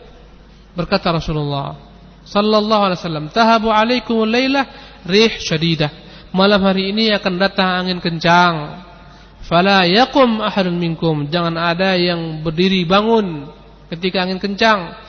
[0.73, 1.77] berkata Rasulullah
[2.25, 4.65] Sallallahu Alaihi Wasallam, tahabu alaikum laylah
[5.05, 5.93] rih syadidah.
[6.33, 8.81] Malam hari ini akan datang angin kencang.
[9.45, 11.29] Fala yakum ahadun minkum.
[11.29, 13.45] Jangan ada yang berdiri bangun
[13.93, 15.04] ketika angin kencang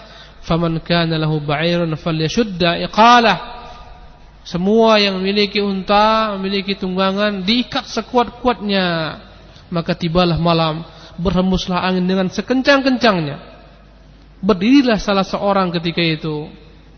[0.46, 3.56] faman kana lahu ba'irun falyashudda iqalah
[4.46, 9.18] semua yang memiliki unta, memiliki tunggangan diikat sekuat-kuatnya.
[9.74, 10.86] Maka tibalah malam,
[11.18, 13.42] berhembuslah angin dengan sekencang-kencangnya.
[14.46, 16.46] Berdirilah salah seorang ketika itu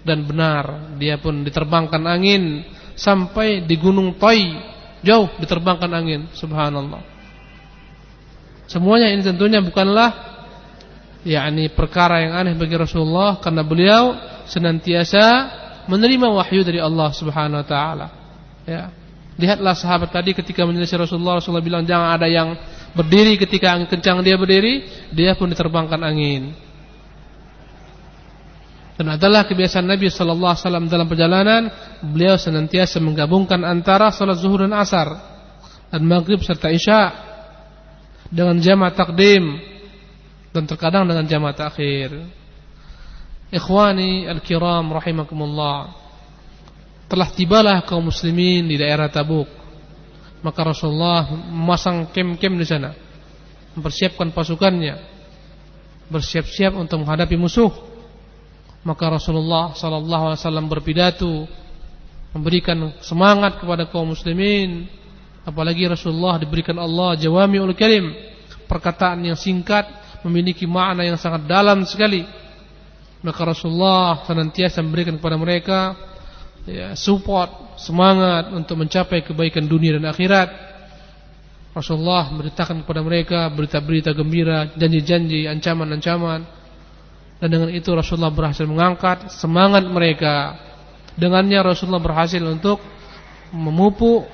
[0.04, 2.68] dan benar dia pun diterbangkan angin
[3.00, 4.76] sampai di gunung Toi.
[5.08, 7.00] Jauh diterbangkan angin, subhanallah.
[8.68, 10.37] Semuanya ini tentunya bukanlah
[11.26, 14.14] yakni perkara yang aneh bagi Rasulullah karena beliau
[14.46, 15.26] senantiasa
[15.88, 18.08] menerima wahyu dari Allah Subhanahu wa taala.
[18.68, 18.92] Ya.
[19.38, 22.58] Lihatlah sahabat tadi ketika menyelisih Rasulullah, Rasulullah bilang jangan ada yang
[22.98, 24.82] berdiri ketika angin kencang dia berdiri,
[25.14, 26.58] dia pun diterbangkan angin.
[28.98, 31.70] Dan adalah kebiasaan Nabi sallallahu alaihi wasallam dalam perjalanan,
[32.02, 35.14] beliau senantiasa menggabungkan antara salat zuhur dan asar
[35.94, 37.14] dan maghrib serta isya
[38.34, 39.77] dengan jamaah takdim
[40.58, 42.18] dan terkadang dengan jamaah takhir.
[43.54, 45.94] Ikhwani al-kiram rahimakumullah.
[47.06, 49.46] Telah tibalah kaum muslimin di daerah Tabuk.
[50.42, 52.98] Maka Rasulullah memasang kem-kem di sana.
[53.78, 54.98] Mempersiapkan pasukannya.
[56.10, 57.70] Bersiap-siap untuk menghadapi musuh.
[58.82, 61.46] Maka Rasulullah sallallahu alaihi wasallam berpidato
[62.34, 64.90] memberikan semangat kepada kaum muslimin.
[65.46, 68.12] Apalagi Rasulullah diberikan Allah jawami'ul kalim,
[68.68, 72.28] perkataan yang singkat memiliki makna yang sangat dalam sekali.
[73.24, 75.80] Maka Rasulullah senantiasa memberikan kepada mereka
[76.68, 80.50] ya, support, semangat untuk mencapai kebaikan dunia dan akhirat.
[81.74, 86.42] Rasulullah memberitakan kepada mereka berita-berita gembira, janji-janji, ancaman-ancaman.
[87.38, 90.58] Dan dengan itu Rasulullah berhasil mengangkat semangat mereka.
[91.18, 92.82] Dengannya Rasulullah berhasil untuk
[93.54, 94.26] memupuk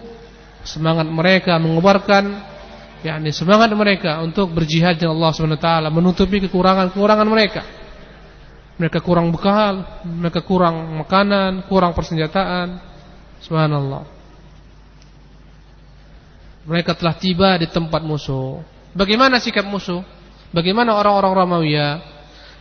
[0.64, 2.53] semangat mereka, mengobarkan
[3.04, 7.62] yakni semangat mereka untuk berjihad dengan Allah Subhanahu taala, menutupi kekurangan-kekurangan mereka.
[8.80, 12.82] Mereka kurang bekal, mereka kurang makanan, kurang persenjataan.
[13.44, 14.08] Subhanallah.
[16.64, 18.64] Mereka telah tiba di tempat musuh.
[18.96, 20.02] Bagaimana sikap musuh?
[20.56, 21.90] Bagaimana orang-orang Romawiya?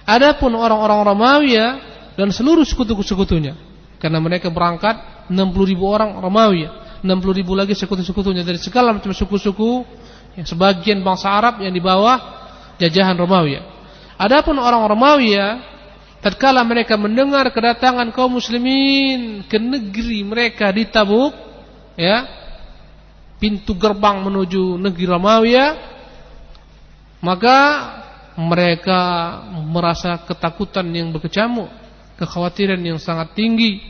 [0.02, 1.66] Adapun orang-orang Romawiya
[2.18, 3.55] dan seluruh sekutu-sekutunya.
[4.02, 7.00] Karena mereka berangkat 60 ribu orang Romawiya.
[7.07, 9.87] 60 ribu lagi sekutu-sekutunya dari segala macam suku-suku
[10.36, 12.16] yang sebagian bangsa Arab yang di bawah
[12.80, 13.60] jajahan Romawi.
[14.16, 15.36] Adapun orang Romawi
[16.24, 21.34] tatkala mereka mendengar kedatangan kaum muslimin ke negeri mereka di Tabuk,
[21.98, 22.24] ya,
[23.36, 25.54] pintu gerbang menuju negeri Romawi,
[27.20, 27.58] maka
[28.38, 29.00] mereka
[29.52, 31.68] merasa ketakutan yang berkecamuk,
[32.16, 33.82] kekhawatiran yang sangat tinggi,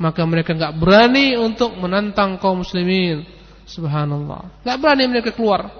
[0.00, 3.39] maka mereka enggak berani untuk menantang kaum muslimin
[3.70, 4.66] Subhanallah.
[4.66, 5.70] Tidak berani mereka keluar.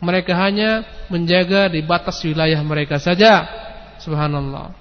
[0.00, 3.44] Mereka hanya menjaga di batas wilayah mereka saja.
[4.00, 4.72] Subhanallah.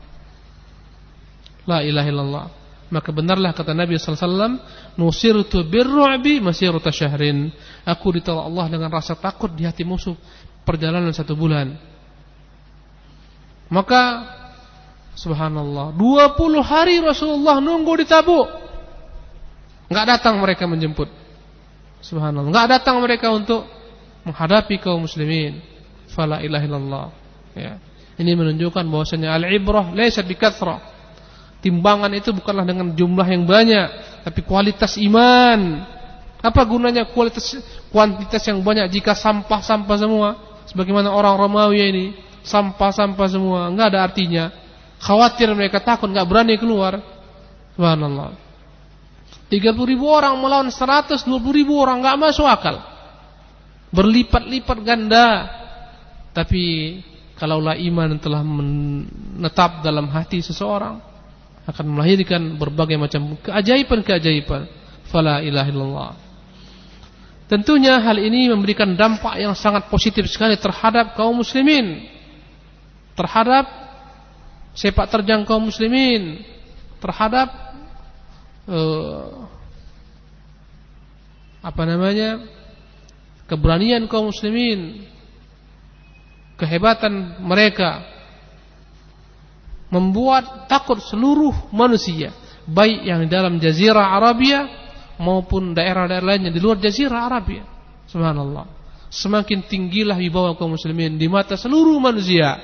[1.67, 2.45] La ilaha illallah.
[2.87, 4.53] Maka benarlah kata Nabi sallallahu alaihi wasallam,
[4.95, 7.51] "Nusirtu birru'bi masirata syahrin."
[7.83, 10.15] Aku ditolak Allah dengan rasa takut di hati musuh
[10.63, 11.75] perjalanan satu bulan.
[13.67, 14.23] Maka
[15.19, 18.47] subhanallah, 20 hari Rasulullah nunggu di Tabuk.
[19.91, 21.26] Enggak datang mereka menjemput.
[22.01, 23.65] Subhanallah, enggak datang mereka untuk
[24.23, 25.59] menghadapi kaum muslimin.
[26.13, 27.07] Fala ilaha illallah.
[27.57, 27.73] Ya.
[28.17, 30.97] Ini menunjukkan bahwasanya al-ibrah laisa bikatsrah
[31.57, 33.87] Timbangan itu bukanlah dengan jumlah yang banyak,
[34.21, 35.83] tapi kualitas iman.
[36.37, 37.57] Apa gunanya kualitas
[37.89, 40.29] kuantitas yang banyak jika sampah-sampah semua?
[40.69, 42.05] Sebagaimana orang Romawi ini,
[42.45, 44.53] sampah-sampah semua, enggak ada artinya.
[45.01, 47.01] Khawatir mereka takut, enggak berani keluar.
[47.73, 48.46] Subhanallah.
[49.47, 51.23] 30 ribu orang melawan 120
[51.55, 52.83] ribu orang enggak masuk akal.
[53.95, 55.47] Berlipat-lipat ganda.
[56.35, 56.63] Tapi
[57.39, 60.99] kalaulah iman telah menetap dalam hati seseorang,
[61.63, 64.67] akan melahirkan berbagai macam keajaiban-keajaiban.
[65.07, 66.11] Fala ilaha illallah.
[67.47, 72.03] Tentunya hal ini memberikan dampak yang sangat positif sekali terhadap kaum muslimin.
[73.15, 73.63] Terhadap
[74.75, 76.43] sepak terjang kaum muslimin.
[76.99, 77.66] Terhadap
[78.67, 79.47] uh,
[81.63, 82.57] apa namanya?
[83.47, 85.07] keberanian kaum muslimin.
[86.57, 88.01] Kehebatan mereka
[89.87, 92.33] membuat takut seluruh manusia,
[92.67, 94.67] baik yang di dalam jazirah Arabia
[95.21, 97.63] maupun daerah-daerah lainnya di luar jazirah Arabia.
[98.09, 98.65] Subhanallah.
[99.07, 102.59] Semakin tinggilah wibawa kaum muslimin di mata seluruh manusia.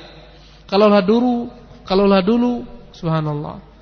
[0.68, 1.48] Kalaulah dulu,
[1.88, 3.73] kalaulah dulu, subhanallah.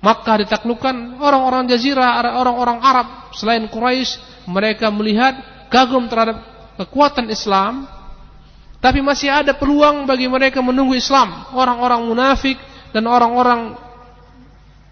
[0.00, 5.36] Makkah ditaklukkan orang-orang jazirah, orang-orang Arab selain Quraisy, mereka melihat
[5.68, 6.40] kagum terhadap
[6.80, 7.84] kekuatan Islam,
[8.80, 11.52] tapi masih ada peluang bagi mereka menunggu Islam.
[11.52, 12.56] Orang-orang munafik
[12.96, 13.76] dan orang-orang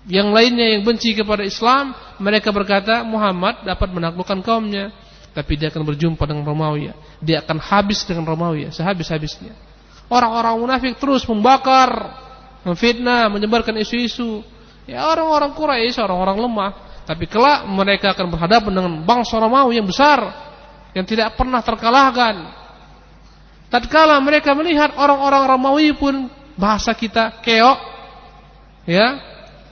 [0.08, 4.92] yang lainnya yang benci kepada Islam, mereka berkata Muhammad dapat menaklukkan kaumnya,
[5.32, 6.92] tapi dia akan berjumpa dengan Romawi.
[7.24, 9.56] Dia akan habis dengan Romawi, sehabis-habisnya.
[10.08, 11.92] Orang-orang munafik terus membakar,
[12.64, 14.40] memfitnah, menyebarkan isu-isu.
[14.88, 16.70] Ya orang-orang Quraisy, orang-orang lemah,
[17.04, 20.48] tapi kelak mereka akan berhadapan dengan bangsa Romawi yang besar
[20.96, 22.56] yang tidak pernah terkalahkan.
[23.68, 27.78] Tatkala mereka melihat orang-orang Romawi pun bahasa kita keok
[28.88, 29.20] ya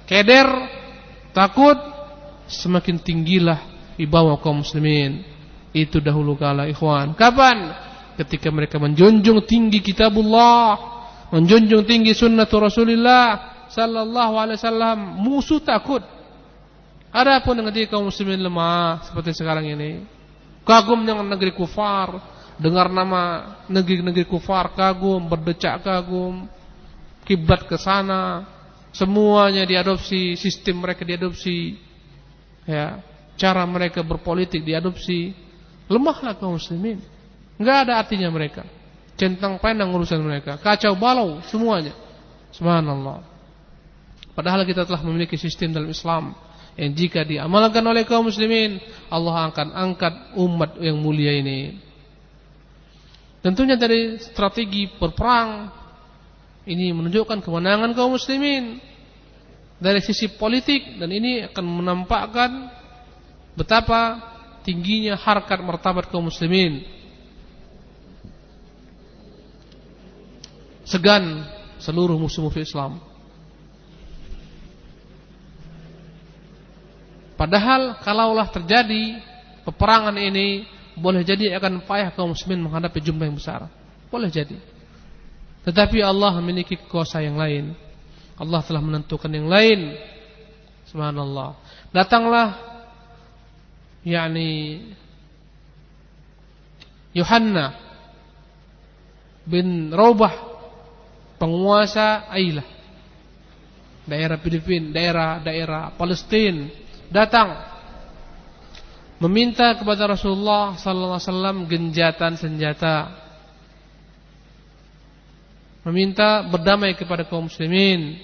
[0.05, 0.45] keder
[1.33, 1.81] takut
[2.45, 3.61] semakin tinggilah
[3.97, 5.25] ibawa kaum muslimin.
[5.73, 7.17] Itu dahulu kala ikhwan.
[7.17, 7.73] Kapan?
[8.17, 10.97] Ketika mereka menjunjung tinggi kitabullah
[11.33, 16.03] menjunjung tinggi sunnah Rasulullah sallallahu alaihi wasallam musuh takut
[17.11, 20.05] adapun ketika kaum muslimin lemah seperti sekarang ini
[20.63, 22.19] kagum dengan negeri kufar
[22.57, 26.49] dengar nama negeri-negeri kufar kagum berdecak kagum
[27.27, 28.47] kiblat ke sana,
[28.95, 31.75] semuanya diadopsi, sistem mereka diadopsi,
[32.63, 33.03] ya,
[33.35, 35.35] cara mereka berpolitik diadopsi,
[35.91, 37.03] lemahlah kaum muslimin.
[37.59, 38.63] Enggak ada artinya mereka.
[39.19, 41.93] Centang panjang urusan mereka, kacau balau semuanya.
[42.55, 43.36] Subhanallah.
[44.37, 46.37] Padahal kita telah memiliki sistem dalam Islam
[46.77, 48.77] yang jika diamalkan oleh kaum muslimin,
[49.09, 51.81] Allah akan angkat umat yang mulia ini.
[53.41, 55.73] Tentunya dari strategi berperang
[56.69, 58.77] ini menunjukkan kemenangan kaum muslimin
[59.81, 62.51] dari sisi politik dan ini akan menampakkan
[63.57, 64.21] betapa
[64.61, 66.85] tingginya harkat martabat kaum muslimin.
[70.85, 71.47] Segan
[71.81, 73.06] seluruh musuh-musuh Islam.
[77.37, 79.21] Padahal kalaulah terjadi
[79.69, 80.65] peperangan ini
[80.97, 83.69] boleh jadi akan payah kaum muslimin menghadapi jumlah yang besar.
[84.09, 84.57] Boleh jadi.
[85.69, 87.77] Tetapi Allah memiliki kuasa yang lain.
[88.41, 90.01] Allah telah menentukan yang lain.
[90.89, 91.61] Subhanallah.
[91.93, 92.57] Datanglah
[94.01, 94.81] yakni
[97.13, 97.77] Yohanna
[99.45, 100.33] bin Raubah
[101.37, 102.65] penguasa Ailah
[104.07, 107.57] daerah Filipina, daerah-daerah Palestina datang
[109.23, 113.27] meminta kepada Rasulullah sallallahu alaihi wasallam genjatan senjata
[115.87, 118.19] meminta berdamai kepada kaum muslimin.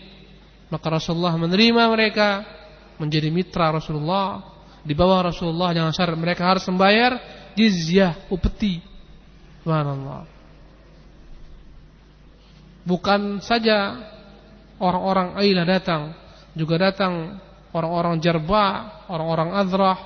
[0.67, 2.43] Maka Rasulullah menerima mereka
[2.99, 4.43] menjadi mitra Rasulullah.
[4.83, 7.23] Di bawah Rasulullah jangan syarat mereka harus membayar
[7.55, 8.83] jizyah, upeti.
[9.63, 10.27] Subhanallah.
[12.83, 13.95] Bukan saja
[14.83, 16.03] orang-orang Ailah datang,
[16.59, 17.39] juga datang
[17.73, 19.99] orang-orang Jarba, orang-orang Azrah.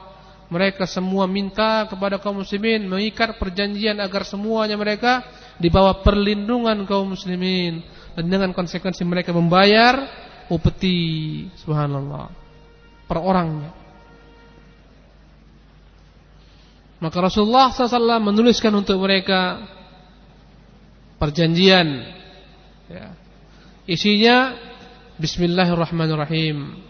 [0.46, 5.26] Mereka semua minta kepada kaum muslimin mengikat perjanjian agar semuanya mereka
[5.58, 7.82] di bawah perlindungan kaum muslimin
[8.14, 10.06] dan dengan konsekuensi mereka membayar
[10.46, 12.30] upeti subhanallah
[13.10, 13.74] per orangnya.
[17.02, 19.66] Maka Rasulullah SAW menuliskan untuk mereka
[21.18, 22.06] perjanjian.
[22.86, 23.12] Ya.
[23.84, 24.54] Isinya
[25.18, 26.85] Bismillahirrahmanirrahim.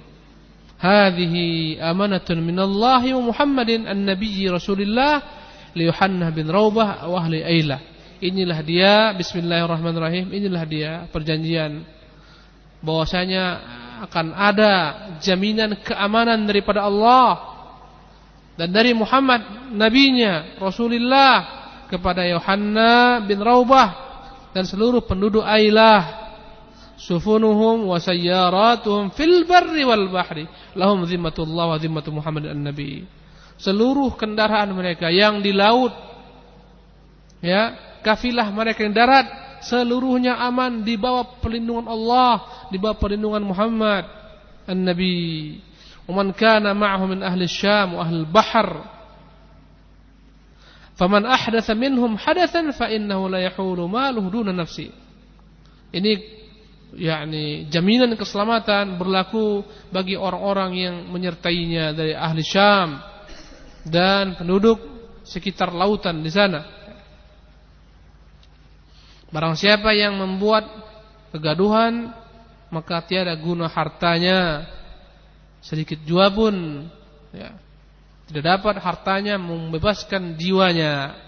[0.80, 5.24] Amanatun minallahi wa Muhammadin an-nabiyyi Rasulillah
[5.72, 7.80] li Yuhannah bin Raubah wa ahli Ailah.
[8.20, 10.32] Inilah dia Bismillahirrahmanirrahim.
[10.32, 11.84] Inilah dia perjanjian
[12.80, 13.44] bahwasanya
[14.08, 14.72] akan ada
[15.24, 17.56] jaminan keamanan daripada Allah
[18.56, 21.34] dan dari Muhammad nabinya Rasulullah
[21.88, 23.88] kepada Yohanna bin Raubah
[24.52, 26.25] dan seluruh penduduk Ailah
[26.97, 30.45] sufunuhum wa sayyaratuhum fil barri wal bahri
[30.77, 33.09] lahum zimmatullah wa zimmatu Muhammad an-nabi
[33.57, 35.93] seluruh kendaraan mereka yang di laut
[37.41, 37.73] ya
[38.05, 39.25] kafilah mereka yang darat
[39.65, 44.05] seluruhnya aman di bawah perlindungan Allah di bawah perlindungan Muhammad
[44.69, 45.57] an-nabi
[46.11, 48.83] ومن كان معه من أهل الشام وأهل البحر
[50.95, 54.91] فمن أحدث منهم حدثا فإنه لا يحول ماله دون نفسه
[55.95, 56.19] ini
[56.94, 63.02] yakni jaminan keselamatan berlaku bagi orang-orang yang menyertainya dari ahli Syam
[63.82, 64.78] dan penduduk
[65.26, 66.62] sekitar lautan di sana.
[69.34, 70.70] Barang siapa yang membuat
[71.34, 72.14] kegaduhan
[72.70, 74.66] maka tiada guna hartanya
[75.62, 76.86] sedikit jua pun
[77.34, 77.54] ya,
[78.30, 81.25] tidak dapat hartanya membebaskan jiwanya.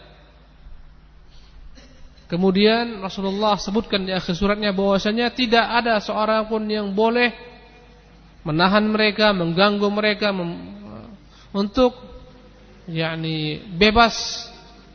[2.28, 7.32] Kemudian Rasulullah sebutkan di akhir suratnya bahwasanya tidak ada seorang pun yang boleh
[8.44, 10.28] menahan mereka, mengganggu mereka
[11.56, 11.96] untuk
[12.84, 14.44] yakni bebas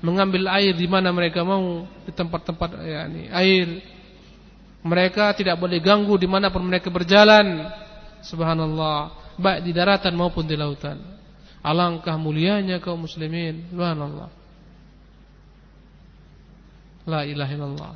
[0.06, 3.82] mengambil air di mana mereka mau di tempat-tempat yakni air.
[4.84, 7.66] Mereka tidak boleh ganggu di mana pun mereka berjalan.
[8.22, 11.00] Subhanallah baik di daratan maupun di lautan.
[11.64, 13.72] Alangkah mulianya kaum muslimin.
[13.72, 14.43] Subhanallah.
[17.04, 17.94] La ilaha illallah.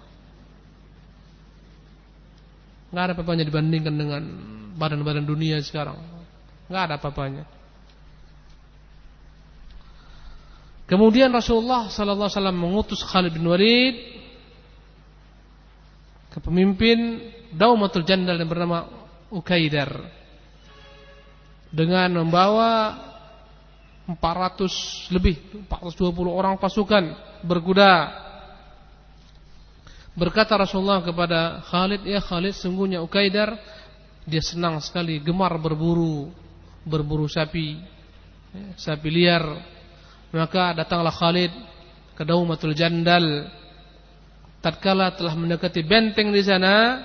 [2.87, 4.23] Enggak ada apa-apanya dibandingkan dengan
[4.79, 5.99] badan-badan dunia sekarang.
[6.67, 7.43] Enggak ada apa-apanya.
[10.87, 13.95] Kemudian Rasulullah sallallahu alaihi mengutus Khalid bin Walid
[16.31, 17.19] ke pemimpin
[17.51, 18.87] Daumatul Jandal yang bernama
[19.27, 19.91] Ukaidar
[21.67, 22.95] dengan membawa
[24.07, 27.03] 400 lebih 420 orang pasukan
[27.43, 28.23] berkuda.
[30.17, 33.53] Berkata Rasulullah kepada Khalid, "Ya Khalid, sungguhnya Ukaidar
[34.25, 36.33] dia senang sekali gemar berburu,
[36.81, 37.77] berburu sapi,
[38.49, 39.45] ya, sapi liar."
[40.33, 41.53] Maka datanglah Khalid
[42.17, 43.45] ke Daumatul Jandal.
[44.57, 46.97] Tatkala telah mendekati benteng di sana,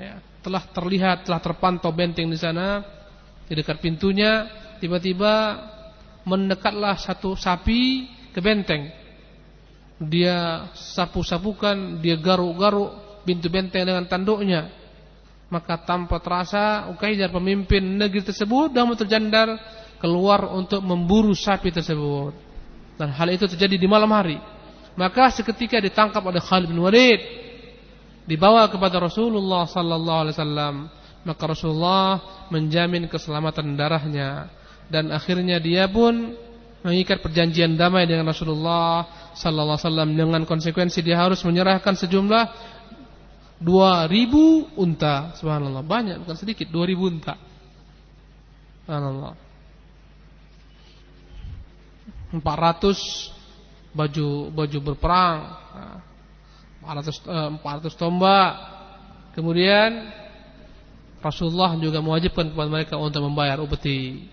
[0.00, 2.80] ya, telah terlihat, telah terpantau benteng di sana,
[3.44, 4.48] di dekat pintunya
[4.80, 5.60] tiba-tiba
[6.24, 8.99] mendekatlah satu sapi ke benteng.
[10.00, 14.72] Dia sapu-sapukan, dia garuk-garuk pintu benteng dengan tanduknya.
[15.52, 19.60] Maka tanpa terasa Ukaijar pemimpin negeri tersebut dan terjandar
[20.00, 22.32] keluar untuk memburu sapi tersebut.
[22.96, 24.40] Dan hal itu terjadi di malam hari.
[24.96, 27.20] Maka seketika ditangkap oleh Khalid bin Walid
[28.30, 30.76] dibawa kepada Rasulullah sallallahu alaihi wasallam
[31.26, 34.48] maka Rasulullah menjamin keselamatan darahnya
[34.86, 36.34] dan akhirnya dia pun
[36.80, 39.04] mengikat perjanjian damai dengan Rasulullah
[39.36, 42.44] sallallahu alaihi wasallam dengan konsekuensi dia harus menyerahkan sejumlah
[43.60, 45.36] 2000 unta.
[45.36, 47.34] Subhanallah banyak bukan sedikit 2000 unta.
[48.84, 49.34] Subhanallah.
[52.30, 55.38] 400 baju baju berperang.
[56.80, 58.52] 400 400 tombak.
[59.36, 60.08] Kemudian
[61.20, 64.24] Rasulullah juga mewajibkan kepada mereka untuk membayar upeti.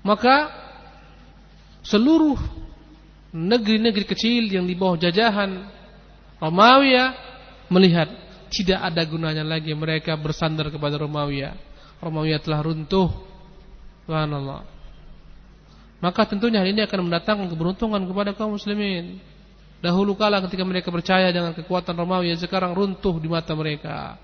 [0.00, 0.48] Maka
[1.86, 2.36] seluruh
[3.30, 5.66] negeri-negeri kecil yang di bawah jajahan
[6.40, 6.96] Romawi
[7.70, 8.08] melihat
[8.50, 11.46] tidak ada gunanya lagi mereka bersandar kepada Romawi.
[12.02, 13.08] Romawi telah runtuh.
[14.08, 14.66] Subhanallah.
[16.00, 19.20] Maka tentunya hal ini akan mendatangkan keberuntungan kepada kaum muslimin.
[19.84, 24.16] Dahulu kala ketika mereka percaya dengan kekuatan Romawi sekarang runtuh di mata mereka.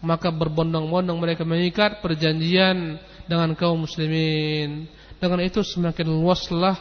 [0.00, 2.96] Maka berbondong-bondong mereka mengikat perjanjian
[3.26, 4.86] dengan kaum muslimin.
[5.16, 6.76] Dengan itu semakin luaslah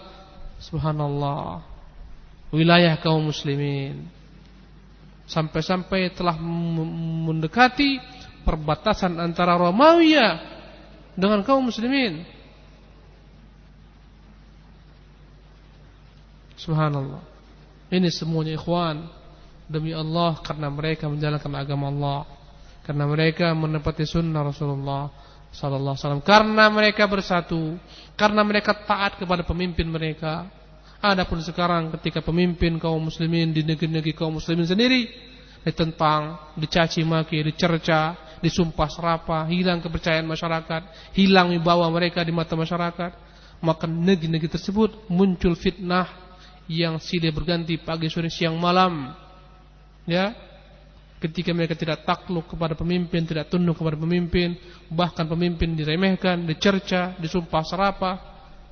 [0.60, 1.64] subhanallah
[2.52, 4.08] wilayah kaum muslimin.
[5.26, 7.98] Sampai-sampai telah mendekati
[8.46, 10.14] perbatasan antara Romawi
[11.18, 12.22] dengan kaum muslimin.
[16.60, 17.24] Subhanallah.
[17.90, 19.10] Ini semuanya ikhwan
[19.66, 22.22] demi Allah karena mereka menjalankan agama Allah.
[22.86, 25.10] karena mereka menepati sunnah Rasulullah
[25.56, 26.24] sallallahu alaihi wasallam.
[26.24, 27.80] Karena mereka bersatu
[28.20, 30.48] karena mereka taat kepada pemimpin mereka.
[31.00, 35.06] Adapun sekarang ketika pemimpin kaum muslimin di negeri-negeri kaum muslimin sendiri
[35.62, 43.12] ditentang dicaci maki dicerca disumpah serapa hilang kepercayaan masyarakat hilang wibawa mereka di mata masyarakat
[43.62, 46.10] maka negeri-negeri tersebut muncul fitnah
[46.66, 49.14] yang silih berganti pagi sore siang malam.
[50.10, 50.34] Ya
[51.26, 54.54] ketika mereka tidak takluk kepada pemimpin, tidak tunduk kepada pemimpin,
[54.94, 58.12] bahkan pemimpin diremehkan, dicerca, disumpah serapa,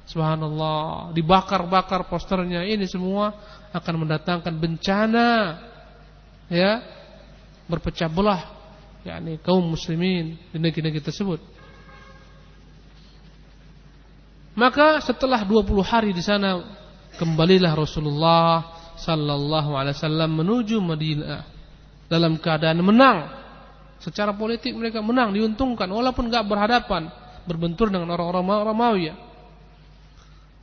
[0.06, 3.34] subhanallah, dibakar-bakar posternya, ini semua
[3.74, 5.28] akan mendatangkan bencana,
[6.52, 6.84] ya,
[7.66, 8.42] berpecah belah,
[9.02, 11.42] yakni kaum muslimin di negeri-negeri tersebut.
[14.54, 16.62] Maka setelah 20 hari di sana
[17.18, 18.70] kembalilah Rasulullah
[19.02, 21.53] sallallahu alaihi wasallam menuju Madinah
[22.14, 23.42] dalam keadaan menang.
[23.98, 27.10] Secara politik mereka menang, diuntungkan walaupun enggak berhadapan,
[27.50, 29.10] berbentur dengan orang-orang Romawi.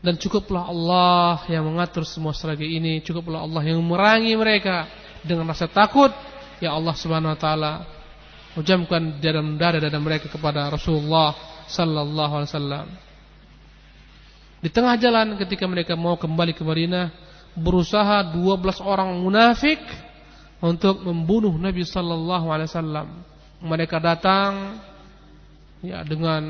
[0.00, 4.86] Dan cukuplah Allah yang mengatur semua strategi ini, cukuplah Allah yang memerangi mereka
[5.20, 6.08] dengan rasa takut
[6.60, 7.72] ya Allah Subhanahu wa taala
[8.56, 11.36] ujamkan dalam dada-dada mereka kepada Rasulullah
[11.68, 12.86] sallallahu alaihi wasallam.
[14.60, 17.08] Di tengah jalan ketika mereka mau kembali ke Madinah,
[17.56, 19.80] berusaha 12 orang munafik
[20.60, 23.08] untuk membunuh Nabi sallallahu alaihi wasallam.
[23.60, 24.80] Mereka datang
[25.80, 26.40] ya dengan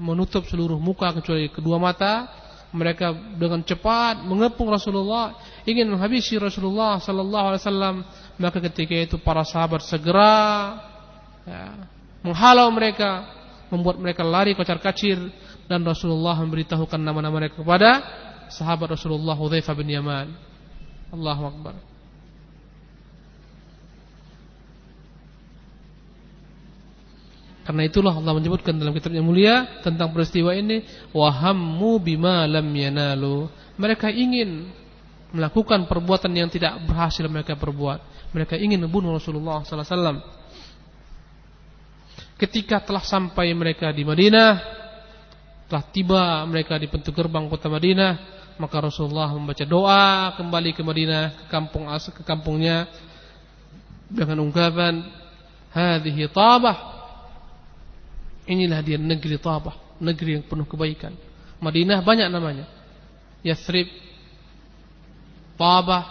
[0.00, 2.28] menutup seluruh muka kecuali kedua mata.
[2.68, 5.32] Mereka dengan cepat mengepung Rasulullah,
[5.64, 7.96] ingin menghabisi Rasulullah sallallahu alaihi wasallam.
[8.36, 10.76] Maka ketika itu para sahabat segera
[11.48, 11.88] ya,
[12.20, 13.24] menghalau mereka,
[13.72, 15.16] membuat mereka lari kocar-kacir
[15.64, 18.04] dan Rasulullah memberitahukan nama-nama mereka kepada
[18.52, 20.28] sahabat Rasulullah Hudzaifah bin Yaman.
[21.08, 21.74] Allahu akbar.
[27.68, 30.80] Karena itulah Allah menyebutkan dalam kitab yang mulia tentang peristiwa ini
[31.12, 33.44] wahammu bima lam yanalu.
[33.76, 34.72] Mereka ingin
[35.36, 38.32] melakukan perbuatan yang tidak berhasil mereka perbuat.
[38.32, 40.18] Mereka ingin membunuh Rasulullah sallallahu alaihi wasallam.
[42.40, 44.52] Ketika telah sampai mereka di Madinah,
[45.68, 48.12] telah tiba mereka di pintu gerbang kota Madinah,
[48.56, 52.88] maka Rasulullah membaca doa kembali ke Madinah, ke kampung ke kampungnya
[54.08, 55.04] dengan ungkapan
[55.68, 56.97] hadhihi tabah
[58.48, 61.12] Inilah dia negeri Tabah, negeri yang penuh kebaikan.
[61.60, 62.64] Madinah banyak namanya.
[63.44, 63.86] Yathrib,
[65.60, 66.04] Tabah,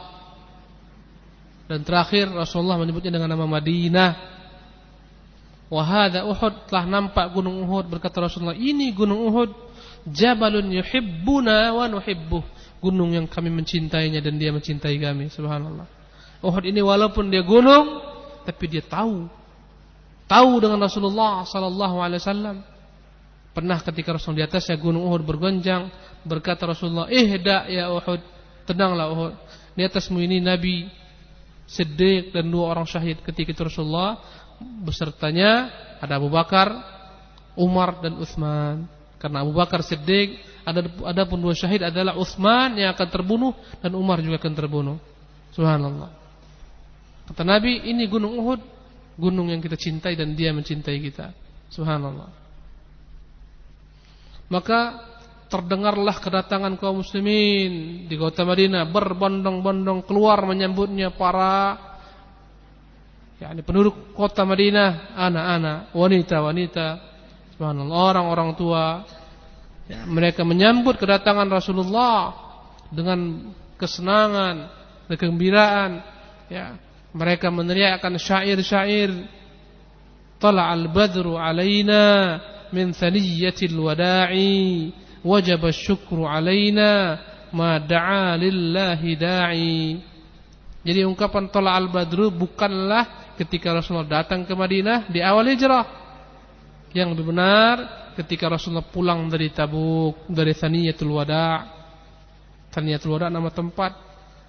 [1.68, 4.38] dan terakhir Rasulullah menyebutnya dengan nama Madinah.
[5.68, 9.52] Wahada Uhud telah nampak gunung Uhud berkata Rasulullah ini gunung Uhud
[10.08, 12.40] Jabalun yuhibbuna wa nuhibbuh
[12.80, 15.84] Gunung yang kami mencintainya dan dia mencintai kami Subhanallah
[16.40, 18.00] Uhud ini walaupun dia gunung
[18.48, 19.28] Tapi dia tahu
[20.28, 22.58] tahu dengan Rasulullah sallallahu alaihi wasallam.
[23.56, 25.90] Pernah ketika Rasul di atasnya gunung Uhud bergonjang,
[26.22, 28.22] berkata Rasulullah, "Ihda ya Uhud,
[28.70, 29.34] tenanglah Uhud.
[29.74, 30.86] Di atasmu ini Nabi,
[31.66, 34.22] Siddiq dan dua orang syahid." Ketika itu Rasulullah
[34.62, 36.70] besertanya ada Abu Bakar,
[37.58, 38.86] Umar dan Utsman.
[39.18, 43.98] Karena Abu Bakar Siddiq, ada ada pun dua syahid adalah Utsman yang akan terbunuh dan
[43.98, 44.98] Umar juga akan terbunuh.
[45.58, 46.14] Subhanallah.
[47.26, 48.77] Kata Nabi, ini gunung Uhud
[49.18, 51.34] gunung yang kita cintai dan dia mencintai kita.
[51.74, 52.30] Subhanallah.
[54.48, 54.80] Maka
[55.52, 61.76] terdengarlah kedatangan kaum muslimin di kota Madinah berbondong-bondong keluar menyambutnya para
[63.38, 66.88] yakni penduduk kota Madinah, anak-anak, wanita-wanita,
[67.56, 68.86] subhanallah, orang-orang tua.
[69.88, 72.36] Ya, mereka menyambut kedatangan Rasulullah
[72.92, 74.68] dengan kesenangan,
[75.08, 76.04] kegembiraan,
[76.52, 76.76] ya.
[77.18, 79.10] Mereka meneriakkan syair-syair.
[80.38, 82.38] Tala'al badru alaina
[82.70, 84.94] min thaniyatil wada'i.
[85.26, 87.18] Wajib syukru alaina
[87.50, 89.82] ma da'a lillahi da'i.
[90.86, 95.84] Jadi ungkapan Tala'al badru bukanlah ketika Rasulullah datang ke Madinah di awal hijrah.
[96.94, 97.76] Yang lebih benar
[98.16, 101.66] ketika Rasulullah pulang dari Tabuk dari Thaniyatul Wada'
[102.72, 104.07] Thaniyatul Wada' nama tempat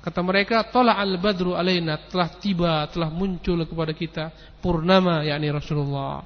[0.08, 4.24] Kata mereka, "Tala al-badru alaina," telah tiba, telah muncul kepada kita
[4.56, 6.24] purnama yakni Rasulullah.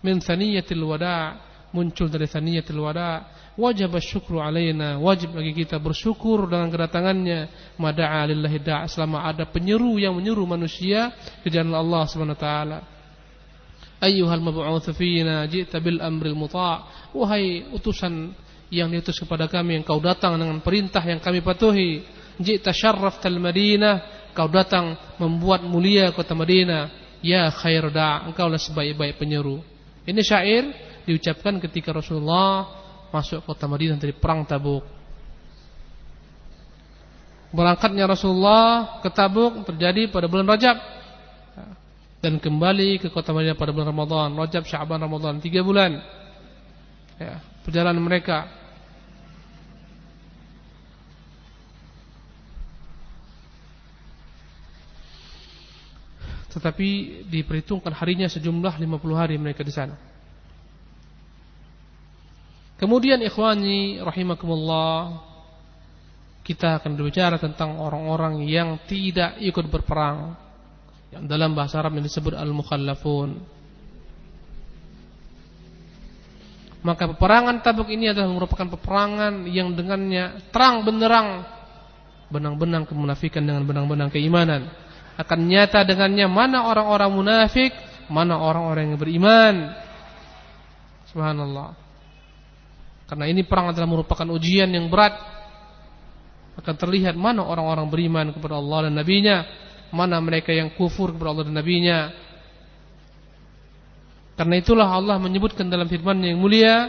[0.00, 1.36] Min thaniyatil wada'
[1.76, 3.28] muncul dari thaniyatil wada'
[3.60, 4.96] wajib syukru alaina.
[4.96, 7.40] Wajib bagi kita bersyukur dengan kedatangannya.
[7.76, 11.12] Mada'a lillahi da' selama ada penyeru yang menyeru manusia
[11.44, 12.78] ke jalan Allah Subhanahu wa taala.
[14.00, 18.32] Ayyuhal mab'uts fina ji'ta bil amril muta' wahai utusan
[18.72, 24.20] yang diutus kepada kami yang kau datang dengan perintah yang kami patuhi Jita syarraftal Madinah
[24.32, 29.60] Kau datang membuat mulia kota Madinah Ya khair da' engkaulah sebaik-baik penyeru.
[30.08, 30.64] Ini syair
[31.04, 32.64] diucapkan ketika Rasulullah
[33.12, 34.80] masuk kota Madinah dari perang Tabuk.
[37.52, 40.80] Berangkatnya Rasulullah ke Tabuk terjadi pada bulan Rajab
[42.24, 46.00] dan kembali ke kota Madinah pada bulan Ramadan, Rajab, Syaban, Ramadan, tiga bulan.
[47.20, 48.59] Ya, perjalanan mereka.
[56.50, 56.88] Tetapi
[57.30, 59.94] diperhitungkan harinya sejumlah 50 hari mereka di sana.
[62.80, 65.20] Kemudian ikhwani rahimakumullah
[66.40, 70.34] kita akan berbicara tentang orang-orang yang tidak ikut berperang.
[71.14, 73.60] Yang dalam bahasa Arab yang disebut al-mukhallafun.
[76.80, 81.44] Maka peperangan Tabuk ini adalah merupakan peperangan yang dengannya terang benderang
[82.30, 84.70] benang-benang kemunafikan dengan benang-benang keimanan.
[85.20, 87.76] Akan nyata dengannya mana orang-orang munafik,
[88.08, 89.54] mana orang-orang yang beriman.
[91.12, 91.76] Subhanallah.
[93.04, 95.12] Karena ini perang adalah merupakan ujian yang berat.
[96.56, 99.36] Akan terlihat mana orang-orang beriman kepada Allah dan Nabi-Nya,
[99.92, 101.98] mana mereka yang kufur kepada Allah dan Nabi-Nya.
[104.40, 106.88] Karena itulah Allah menyebutkan dalam firman yang mulia,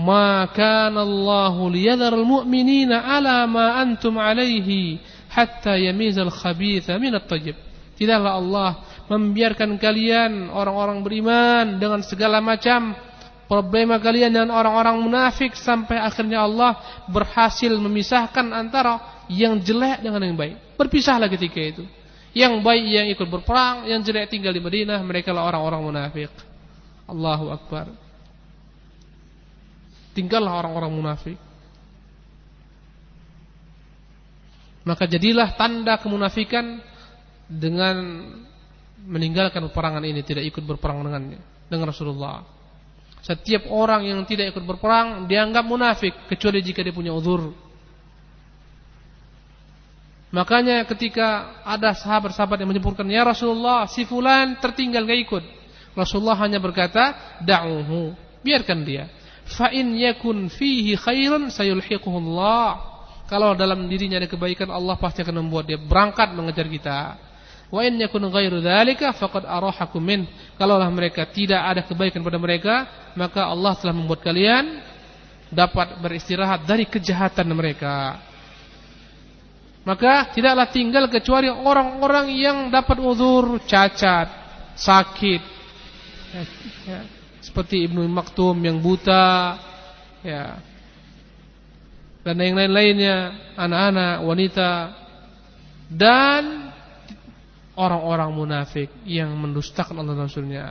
[0.00, 4.96] "Ma kana Allahu liyadharal mu'minina 'ala ma antum 'alaihi
[5.28, 7.65] hatta yamizal khabitha minat thayyib."
[7.96, 8.70] Tidaklah Allah
[9.08, 12.92] membiarkan kalian orang-orang beriman dengan segala macam
[13.46, 16.76] problema kalian dengan orang-orang munafik sampai akhirnya Allah
[17.08, 20.76] berhasil memisahkan antara yang jelek dengan yang baik.
[20.76, 21.84] Berpisahlah ketika itu.
[22.36, 26.28] Yang baik yang ikut berperang, yang jelek tinggal di Madinah, mereka lah orang-orang munafik.
[27.08, 27.88] Allahu Akbar.
[30.12, 31.38] Tinggallah orang-orang munafik.
[34.84, 36.78] Maka jadilah tanda kemunafikan
[37.46, 37.96] dengan
[39.06, 41.38] meninggalkan peperangan ini, tidak ikut berperang dengannya,
[41.70, 42.42] dengan Rasulullah.
[43.26, 47.50] Setiap orang yang tidak ikut berperang dianggap munafik kecuali jika dia punya uzur.
[50.30, 55.44] Makanya ketika ada sahabat-sahabat yang menyebutkan ya Rasulullah si fulan tertinggal gak ikut.
[55.96, 58.14] Rasulullah hanya berkata da'uhu,
[58.46, 59.10] biarkan dia.
[59.46, 62.94] Fa in yakun fihi khairun sayulhiquhu Allah.
[63.26, 66.98] Kalau dalam dirinya ada kebaikan Allah pasti akan membuat dia berangkat mengejar kita.
[67.66, 70.26] Wa in yakun ghairu dzalika faqad arahakum min.
[70.54, 72.74] Kalaulah mereka tidak ada kebaikan pada mereka,
[73.18, 74.82] maka Allah telah membuat kalian
[75.50, 78.22] dapat beristirahat dari kejahatan mereka.
[79.86, 84.26] Maka tidaklah tinggal kecuali orang-orang yang dapat uzur, cacat,
[84.74, 85.42] sakit.
[86.90, 87.00] Ya.
[87.38, 89.54] Seperti Ibnu Maktum yang buta,
[90.26, 90.58] ya.
[92.26, 93.16] Dan yang lain-lainnya,
[93.54, 94.70] anak-anak, wanita
[95.86, 96.65] dan
[97.76, 100.64] orang-orang munafik yang mendustakan Allah dan Rasulnya.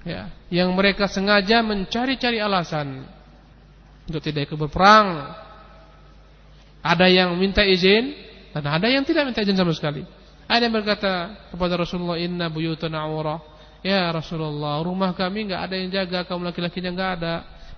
[0.00, 3.04] Ya, yang mereka sengaja mencari-cari alasan
[4.08, 5.36] untuk tidak ikut berperang.
[6.80, 8.16] Ada yang minta izin
[8.56, 10.00] dan ada yang tidak minta izin sama sekali.
[10.48, 11.12] Ada yang berkata
[11.52, 13.44] kepada Rasulullah, "Inna buyutana aurah."
[13.84, 17.34] Ya Rasulullah, rumah kami enggak ada yang jaga, kaum laki-lakinya enggak ada,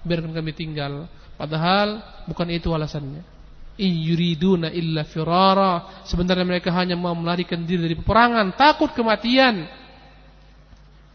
[0.07, 1.11] biarkan kami tinggal.
[1.35, 3.32] Padahal bukan itu alasannya
[3.81, 6.05] yuriduna illa firara.
[6.05, 8.53] Sebenarnya mereka hanya mau melarikan diri dari peperangan.
[8.57, 9.65] Takut kematian.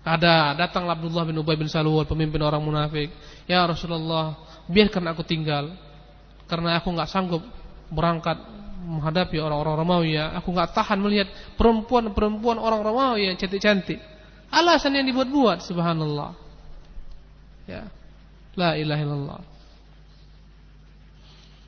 [0.08, 3.12] Ada datang Abdullah bin Ubay bin Salul pemimpin orang munafik.
[3.43, 4.39] Ya Rasulullah
[4.72, 5.76] biarkan aku tinggal.
[6.47, 7.43] Karena aku nggak sanggup
[7.91, 8.39] berangkat
[8.88, 10.32] menghadapi orang-orang Romawi ya.
[10.39, 11.28] Aku nggak tahan melihat
[11.60, 13.99] perempuan-perempuan orang Romawi yang cantik-cantik.
[14.47, 16.32] Alasan yang dibuat-buat subhanallah.
[17.68, 17.91] Ya.
[18.55, 19.57] La ilaha illallah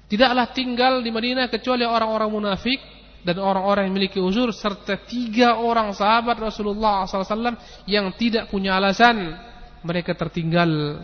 [0.09, 2.81] Tidaklah tinggal di Madinah kecuali orang-orang munafik
[3.21, 7.53] dan orang-orang yang memiliki uzur serta tiga orang sahabat Rasulullah SAW
[7.85, 9.37] yang tidak punya alasan
[9.85, 11.03] mereka tertinggal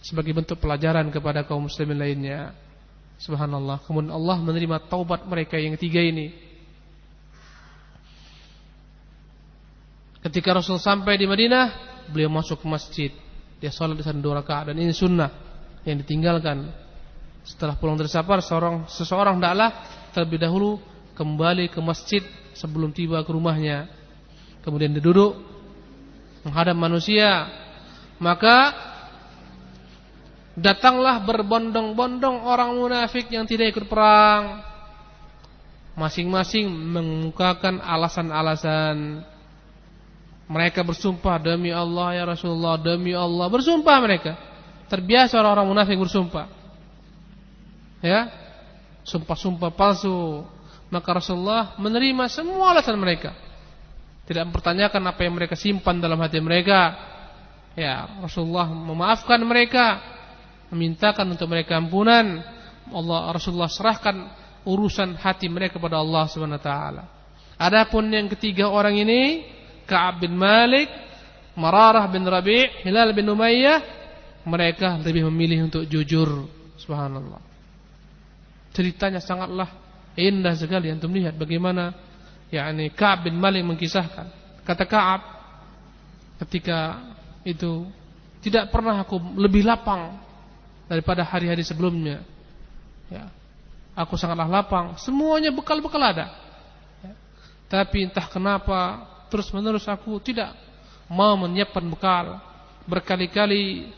[0.00, 2.56] sebagai bentuk pelajaran kepada kaum muslimin lainnya.
[3.20, 3.84] Subhanallah.
[3.84, 6.32] Kemudian Allah menerima taubat mereka yang tiga ini.
[10.24, 11.66] Ketika Rasul sampai di Madinah,
[12.08, 13.12] beliau masuk ke masjid.
[13.60, 15.28] Dia sholat di sana dua rakaat dan ini sunnah
[15.84, 16.83] yang ditinggalkan
[17.44, 19.70] setelah pulang dari safar, seorang seseorang hendaklah
[20.16, 20.80] terlebih dahulu
[21.12, 22.24] kembali ke masjid
[22.56, 23.84] sebelum tiba ke rumahnya.
[24.64, 25.36] Kemudian dia duduk
[26.40, 27.52] menghadap manusia.
[28.16, 28.72] Maka
[30.56, 34.64] datanglah berbondong-bondong orang munafik yang tidak ikut perang.
[36.00, 39.20] Masing-masing mengemukakan alasan-alasan.
[40.48, 43.52] Mereka bersumpah demi Allah ya Rasulullah, demi Allah.
[43.52, 44.32] Bersumpah mereka.
[44.88, 46.63] Terbiasa orang-orang munafik bersumpah
[48.04, 48.28] ya
[49.08, 50.44] sumpah-sumpah palsu
[50.92, 53.32] maka Rasulullah menerima semua alasan mereka
[54.24, 56.96] Tidak mempertanyakan apa yang mereka simpan dalam hati mereka.
[57.76, 60.00] Ya, Rasulullah memaafkan mereka,
[60.72, 62.40] memintakan untuk mereka ampunan.
[62.88, 64.16] Allah Rasulullah serahkan
[64.64, 67.04] urusan hati mereka kepada Allah Subhanahu wa taala.
[67.60, 69.44] Adapun yang ketiga orang ini,
[69.84, 70.88] Ka'ab bin Malik,
[71.60, 73.78] Mararah bin Rabi', Hilal bin Umayyah,
[74.48, 76.48] mereka lebih memilih untuk jujur.
[76.80, 77.53] Subhanallah.
[78.74, 79.70] Ceritanya sangatlah
[80.18, 81.94] indah sekali antum lihat bagaimana
[82.50, 84.26] yakni Ka'ab bin Malik mengkisahkan.
[84.66, 85.22] Kata Ka'ab
[86.42, 86.98] ketika
[87.46, 87.86] itu
[88.42, 90.18] tidak pernah aku lebih lapang
[90.90, 92.20] daripada hari-hari sebelumnya.
[93.08, 93.30] Ya.
[93.94, 96.34] Aku sangatlah lapang, semuanya bekal-bekal ada.
[96.98, 97.14] Ya.
[97.70, 100.50] Tapi entah kenapa terus-menerus aku tidak
[101.06, 102.42] mau menyiapkan bekal.
[102.84, 103.88] Berkali-kali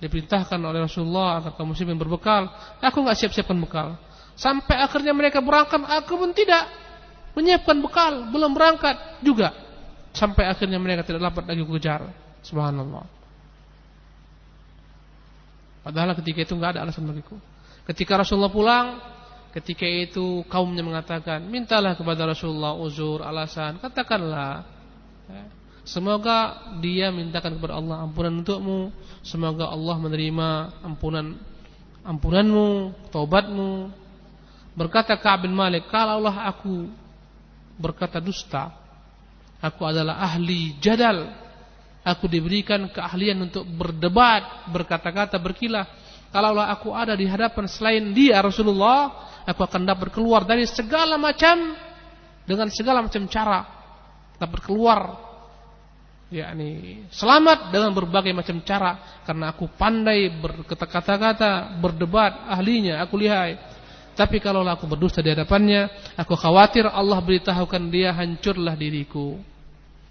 [0.00, 2.48] diperintahkan oleh Rasulullah agar kaum muslimin berbekal,
[2.80, 4.00] aku nggak siap-siapkan bekal.
[4.40, 6.64] Sampai akhirnya mereka berangkat, aku pun tidak
[7.36, 9.52] menyiapkan bekal, belum berangkat juga.
[10.16, 12.08] Sampai akhirnya mereka tidak dapat lagi kejar.
[12.40, 13.04] Subhanallah.
[15.84, 17.36] Padahal ketika itu nggak ada alasan bagiku.
[17.84, 18.86] Ketika Rasulullah pulang,
[19.52, 24.64] ketika itu kaumnya mengatakan, mintalah kepada Rasulullah uzur, alasan, katakanlah.
[25.28, 25.44] Ya.
[25.84, 28.88] Semoga dia mintakan kepada Allah ampunan untukmu.
[29.20, 30.48] Semoga Allah menerima
[30.84, 31.36] ampunan
[32.04, 32.68] ampunanmu,
[33.12, 34.00] taubatmu.
[34.80, 36.88] Berkata Ka'ab bin Malik, kalaulah aku
[37.76, 38.72] berkata dusta,
[39.60, 41.36] aku adalah ahli jadal.
[42.00, 45.84] Aku diberikan keahlian untuk berdebat, berkata-kata, berkilah.
[46.32, 51.76] Kalaulah aku ada di hadapan selain dia Rasulullah, aku akan dapat keluar dari segala macam
[52.48, 53.68] dengan segala macam cara
[54.40, 55.28] dapat keluar
[56.32, 63.69] yakni selamat dengan berbagai macam cara karena aku pandai berkata-kata, berdebat, ahlinya aku lihat.
[64.20, 69.40] Tapi kalau aku berdusta di hadapannya, aku khawatir Allah beritahukan dia hancurlah diriku.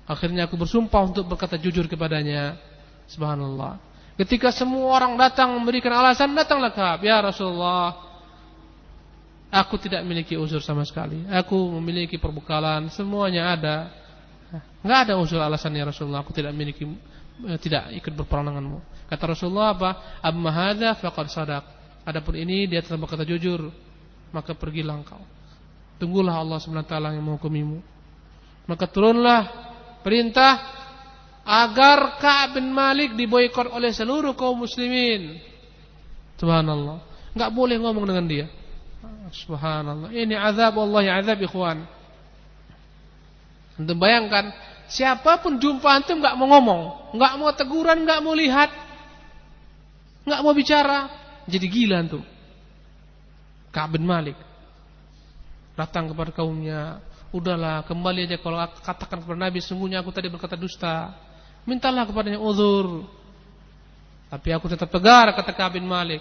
[0.09, 2.57] Akhirnya aku bersumpah untuk berkata jujur kepadanya.
[3.05, 3.77] Subhanallah.
[4.17, 8.09] Ketika semua orang datang memberikan alasan, datanglah Ka'ab, ya Rasulullah.
[9.53, 11.29] Aku tidak memiliki uzur sama sekali.
[11.29, 13.77] Aku memiliki perbekalan, semuanya ada.
[14.81, 16.81] Enggak ada usul alasannya Rasulullah, aku tidak memiliki
[17.45, 19.05] eh, tidak ikut berperang denganmu.
[19.05, 19.89] Kata Rasulullah apa?
[20.25, 21.65] Amma hadza faqad sadaq.
[22.09, 23.69] Adapun ini dia telah berkata jujur,
[24.29, 25.21] maka pergilah engkau.
[25.99, 27.83] Tunggulah Allah taala yang menghukumimu.
[28.69, 29.41] Maka turunlah
[30.05, 30.61] perintah
[31.43, 35.41] agar Ka'ab bin Malik diboikot oleh seluruh kaum muslimin.
[36.39, 37.03] Subhanallah.
[37.35, 38.45] Enggak boleh ngomong dengan dia.
[39.33, 40.09] Subhanallah.
[40.13, 41.85] Ini azab Allah ya azab ikhwan.
[43.79, 44.51] Antum bayangkan,
[44.91, 46.81] siapa pun jumpa antum nggak mau ngomong,
[47.15, 48.67] nggak mau teguran, nggak mau lihat,
[50.27, 51.07] nggak mau bicara,
[51.47, 52.23] jadi gila antum.
[53.69, 54.37] Ka'ab bin Malik
[55.79, 56.99] datang kepada kaumnya,
[57.31, 61.15] udahlah kembali aja kalau katakan kepada Nabi sungguhnya aku tadi berkata dusta.
[61.63, 63.07] Mintalah kepadanya uzur.
[64.27, 66.19] Tapi aku tetap tegar kata Ka'ab bin Malik.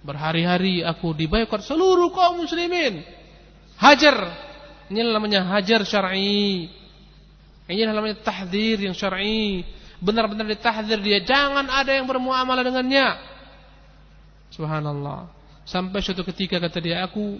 [0.00, 3.04] Berhari-hari aku dibayar seluruh kaum muslimin.
[3.76, 4.16] Hajar.
[4.90, 6.66] Ini namanya hajar syar'i.
[7.70, 9.62] Ini namanya tahdir yang syar'i.
[10.00, 11.20] Benar-benar ditahdir dia.
[11.22, 13.20] Jangan ada yang bermuamalah dengannya.
[14.50, 15.39] Subhanallah.
[15.64, 17.38] Sampai suatu ketika kata dia, aku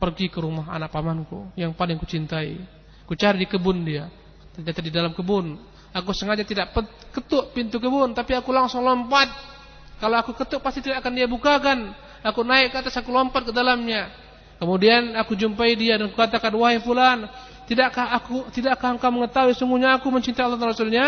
[0.00, 2.58] pergi ke rumah anak pamanku yang paling kucintai.
[3.04, 4.08] Ku cari di kebun dia.
[4.54, 5.58] Ternyata di dalam kebun.
[5.94, 6.74] Aku sengaja tidak
[7.14, 9.30] ketuk pintu kebun, tapi aku langsung lompat.
[10.02, 11.94] Kalau aku ketuk pasti tidak akan dia bukakan.
[12.24, 14.10] Aku naik ke atas, aku lompat ke dalamnya.
[14.58, 17.28] Kemudian aku jumpai dia dan katakan, wahai fulan,
[17.64, 21.06] Tidakkah aku tidakkah engkau mengetahui sungguhnya aku mencintai Allah dan Rasulnya?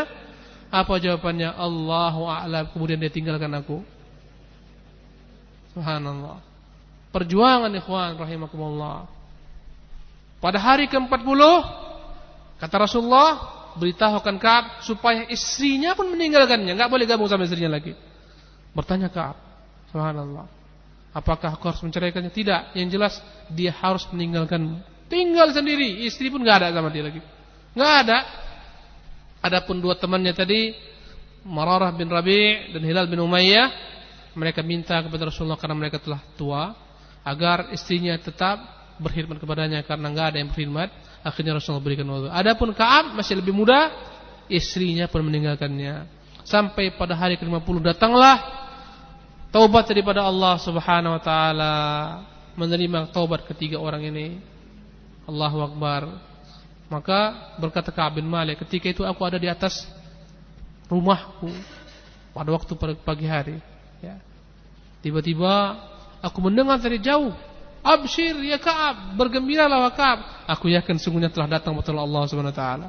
[0.72, 1.52] Apa jawabannya?
[1.52, 2.72] Allahu a'lam.
[2.72, 3.84] Kemudian dia tinggalkan aku.
[5.76, 6.40] Subhanallah.
[7.12, 9.04] Perjuangan ikhwan rahimakumullah.
[10.40, 11.42] Pada hari ke-40
[12.56, 13.32] kata Rasulullah
[13.76, 17.92] beritahukan Ka'ab supaya istrinya pun meninggalkannya, enggak boleh gabung sama istrinya lagi.
[18.72, 19.36] Bertanya Ka'ab,
[19.92, 20.48] subhanallah.
[21.12, 22.28] Apakah kau harus menceraikannya?
[22.28, 22.60] Tidak.
[22.76, 23.14] Yang jelas
[23.48, 27.22] dia harus meninggalkan Tinggal sendiri, istri pun nggak ada sama dia lagi.
[27.78, 28.18] Nggak ada.
[29.38, 30.74] Adapun dua temannya tadi,
[31.46, 33.70] Mararah bin Rabi' dan Hilal bin Umayyah,
[34.36, 36.76] mereka minta kepada Rasulullah karena mereka telah tua,
[37.24, 38.60] agar istrinya tetap
[39.00, 40.88] berkhidmat kepadanya karena nggak ada yang berkhidmat.
[41.26, 42.30] Akhirnya Rasulullah berikan wudhu.
[42.30, 43.90] Adapun Kaab masih lebih muda,
[44.46, 46.06] istrinya pun meninggalkannya.
[46.46, 48.38] Sampai pada hari ke-50 datanglah
[49.50, 51.74] taubat daripada Allah Subhanahu wa taala
[52.54, 54.38] menerima taubat ketiga orang ini.
[55.26, 56.02] Allahu Akbar.
[56.86, 59.82] Maka berkata Ka'ab bin Malik, ketika itu aku ada di atas
[60.86, 61.50] rumahku
[62.30, 62.72] pada waktu
[63.02, 63.58] pagi hari.
[64.06, 64.16] Ya.
[65.02, 65.74] Tiba-tiba
[66.22, 67.34] aku mendengar dari jauh,
[67.86, 70.46] Abshir ya Ka'ab, bergembiralah Ka'ab.
[70.50, 72.88] Aku yakin sungguhnya telah datang betul Allah Subhanahu wa taala.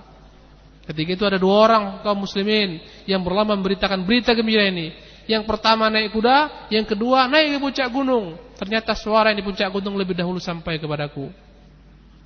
[0.88, 4.96] Ketika itu ada dua orang kaum muslimin yang berlama memberitakan berita gembira ini.
[5.28, 8.40] Yang pertama naik kuda, yang kedua naik ke puncak gunung.
[8.56, 11.28] Ternyata suara yang di puncak gunung lebih dahulu sampai kepadaku.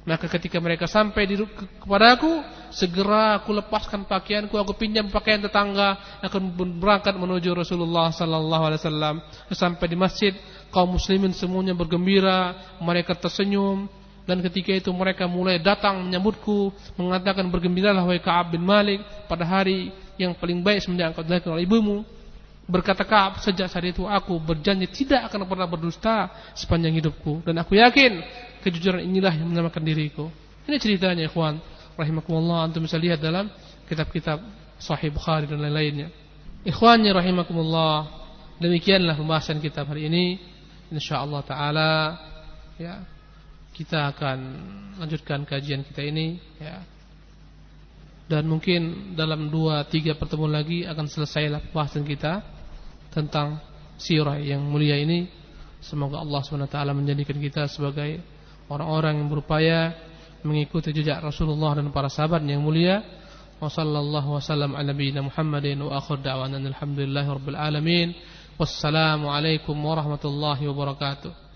[0.05, 1.41] Maka ketika mereka sampai di
[1.81, 8.79] kepadaku, segera aku lepaskan pakaianku, aku pinjam pakaian tetangga, akan berangkat menuju Rasulullah sallallahu alaihi
[8.81, 9.15] wasallam.
[9.51, 10.33] Sampai di masjid,
[10.71, 13.91] kaum muslimin semuanya bergembira, mereka tersenyum,
[14.25, 19.89] dan ketika itu mereka mulai datang menyambutku mengatakan bergembiralah wahai Ka'ab bin Malik pada hari
[20.15, 21.97] yang paling baik semenjak engkau dilahirkan oleh ibumu.
[22.69, 27.43] Berkata Ka'ab sejak saat itu aku berjanji tidak akan pernah berdusta sepanjang hidupku.
[27.43, 28.21] Dan aku yakin
[28.61, 30.29] kejujuran inilah yang menyelamatkan diriku.
[30.69, 31.57] Ini ceritanya ikhwan
[31.97, 33.49] rahimakumullah antum bisa lihat dalam
[33.87, 34.39] kitab-kitab
[34.81, 36.09] sahih Bukhari dan lain-lainnya
[36.67, 38.09] ikhwannya rahimakumullah
[38.61, 40.39] demikianlah pembahasan kita hari ini
[40.91, 42.17] insyaallah taala
[42.77, 43.01] ya
[43.71, 44.37] kita akan
[44.99, 46.83] lanjutkan kajian kita ini ya.
[48.27, 52.39] Dan mungkin dalam dua tiga pertemuan lagi akan selesailah pembahasan kita
[53.11, 53.59] tentang
[53.99, 55.27] sirah yang mulia ini.
[55.81, 58.21] Semoga Allah SWT menjadikan kita sebagai
[58.69, 59.79] orang-orang yang berupaya
[60.47, 63.03] mengikuti jejak Rasulullah dan para sahabat yang mulia.
[63.61, 68.09] Wassallallahu wasallam ala nabiyina Muhammadin wa akhir da'wana alhamdulillahi rabbil alamin.
[68.57, 71.50] Wassalamualaikum warahmatullahi wabarakatuh.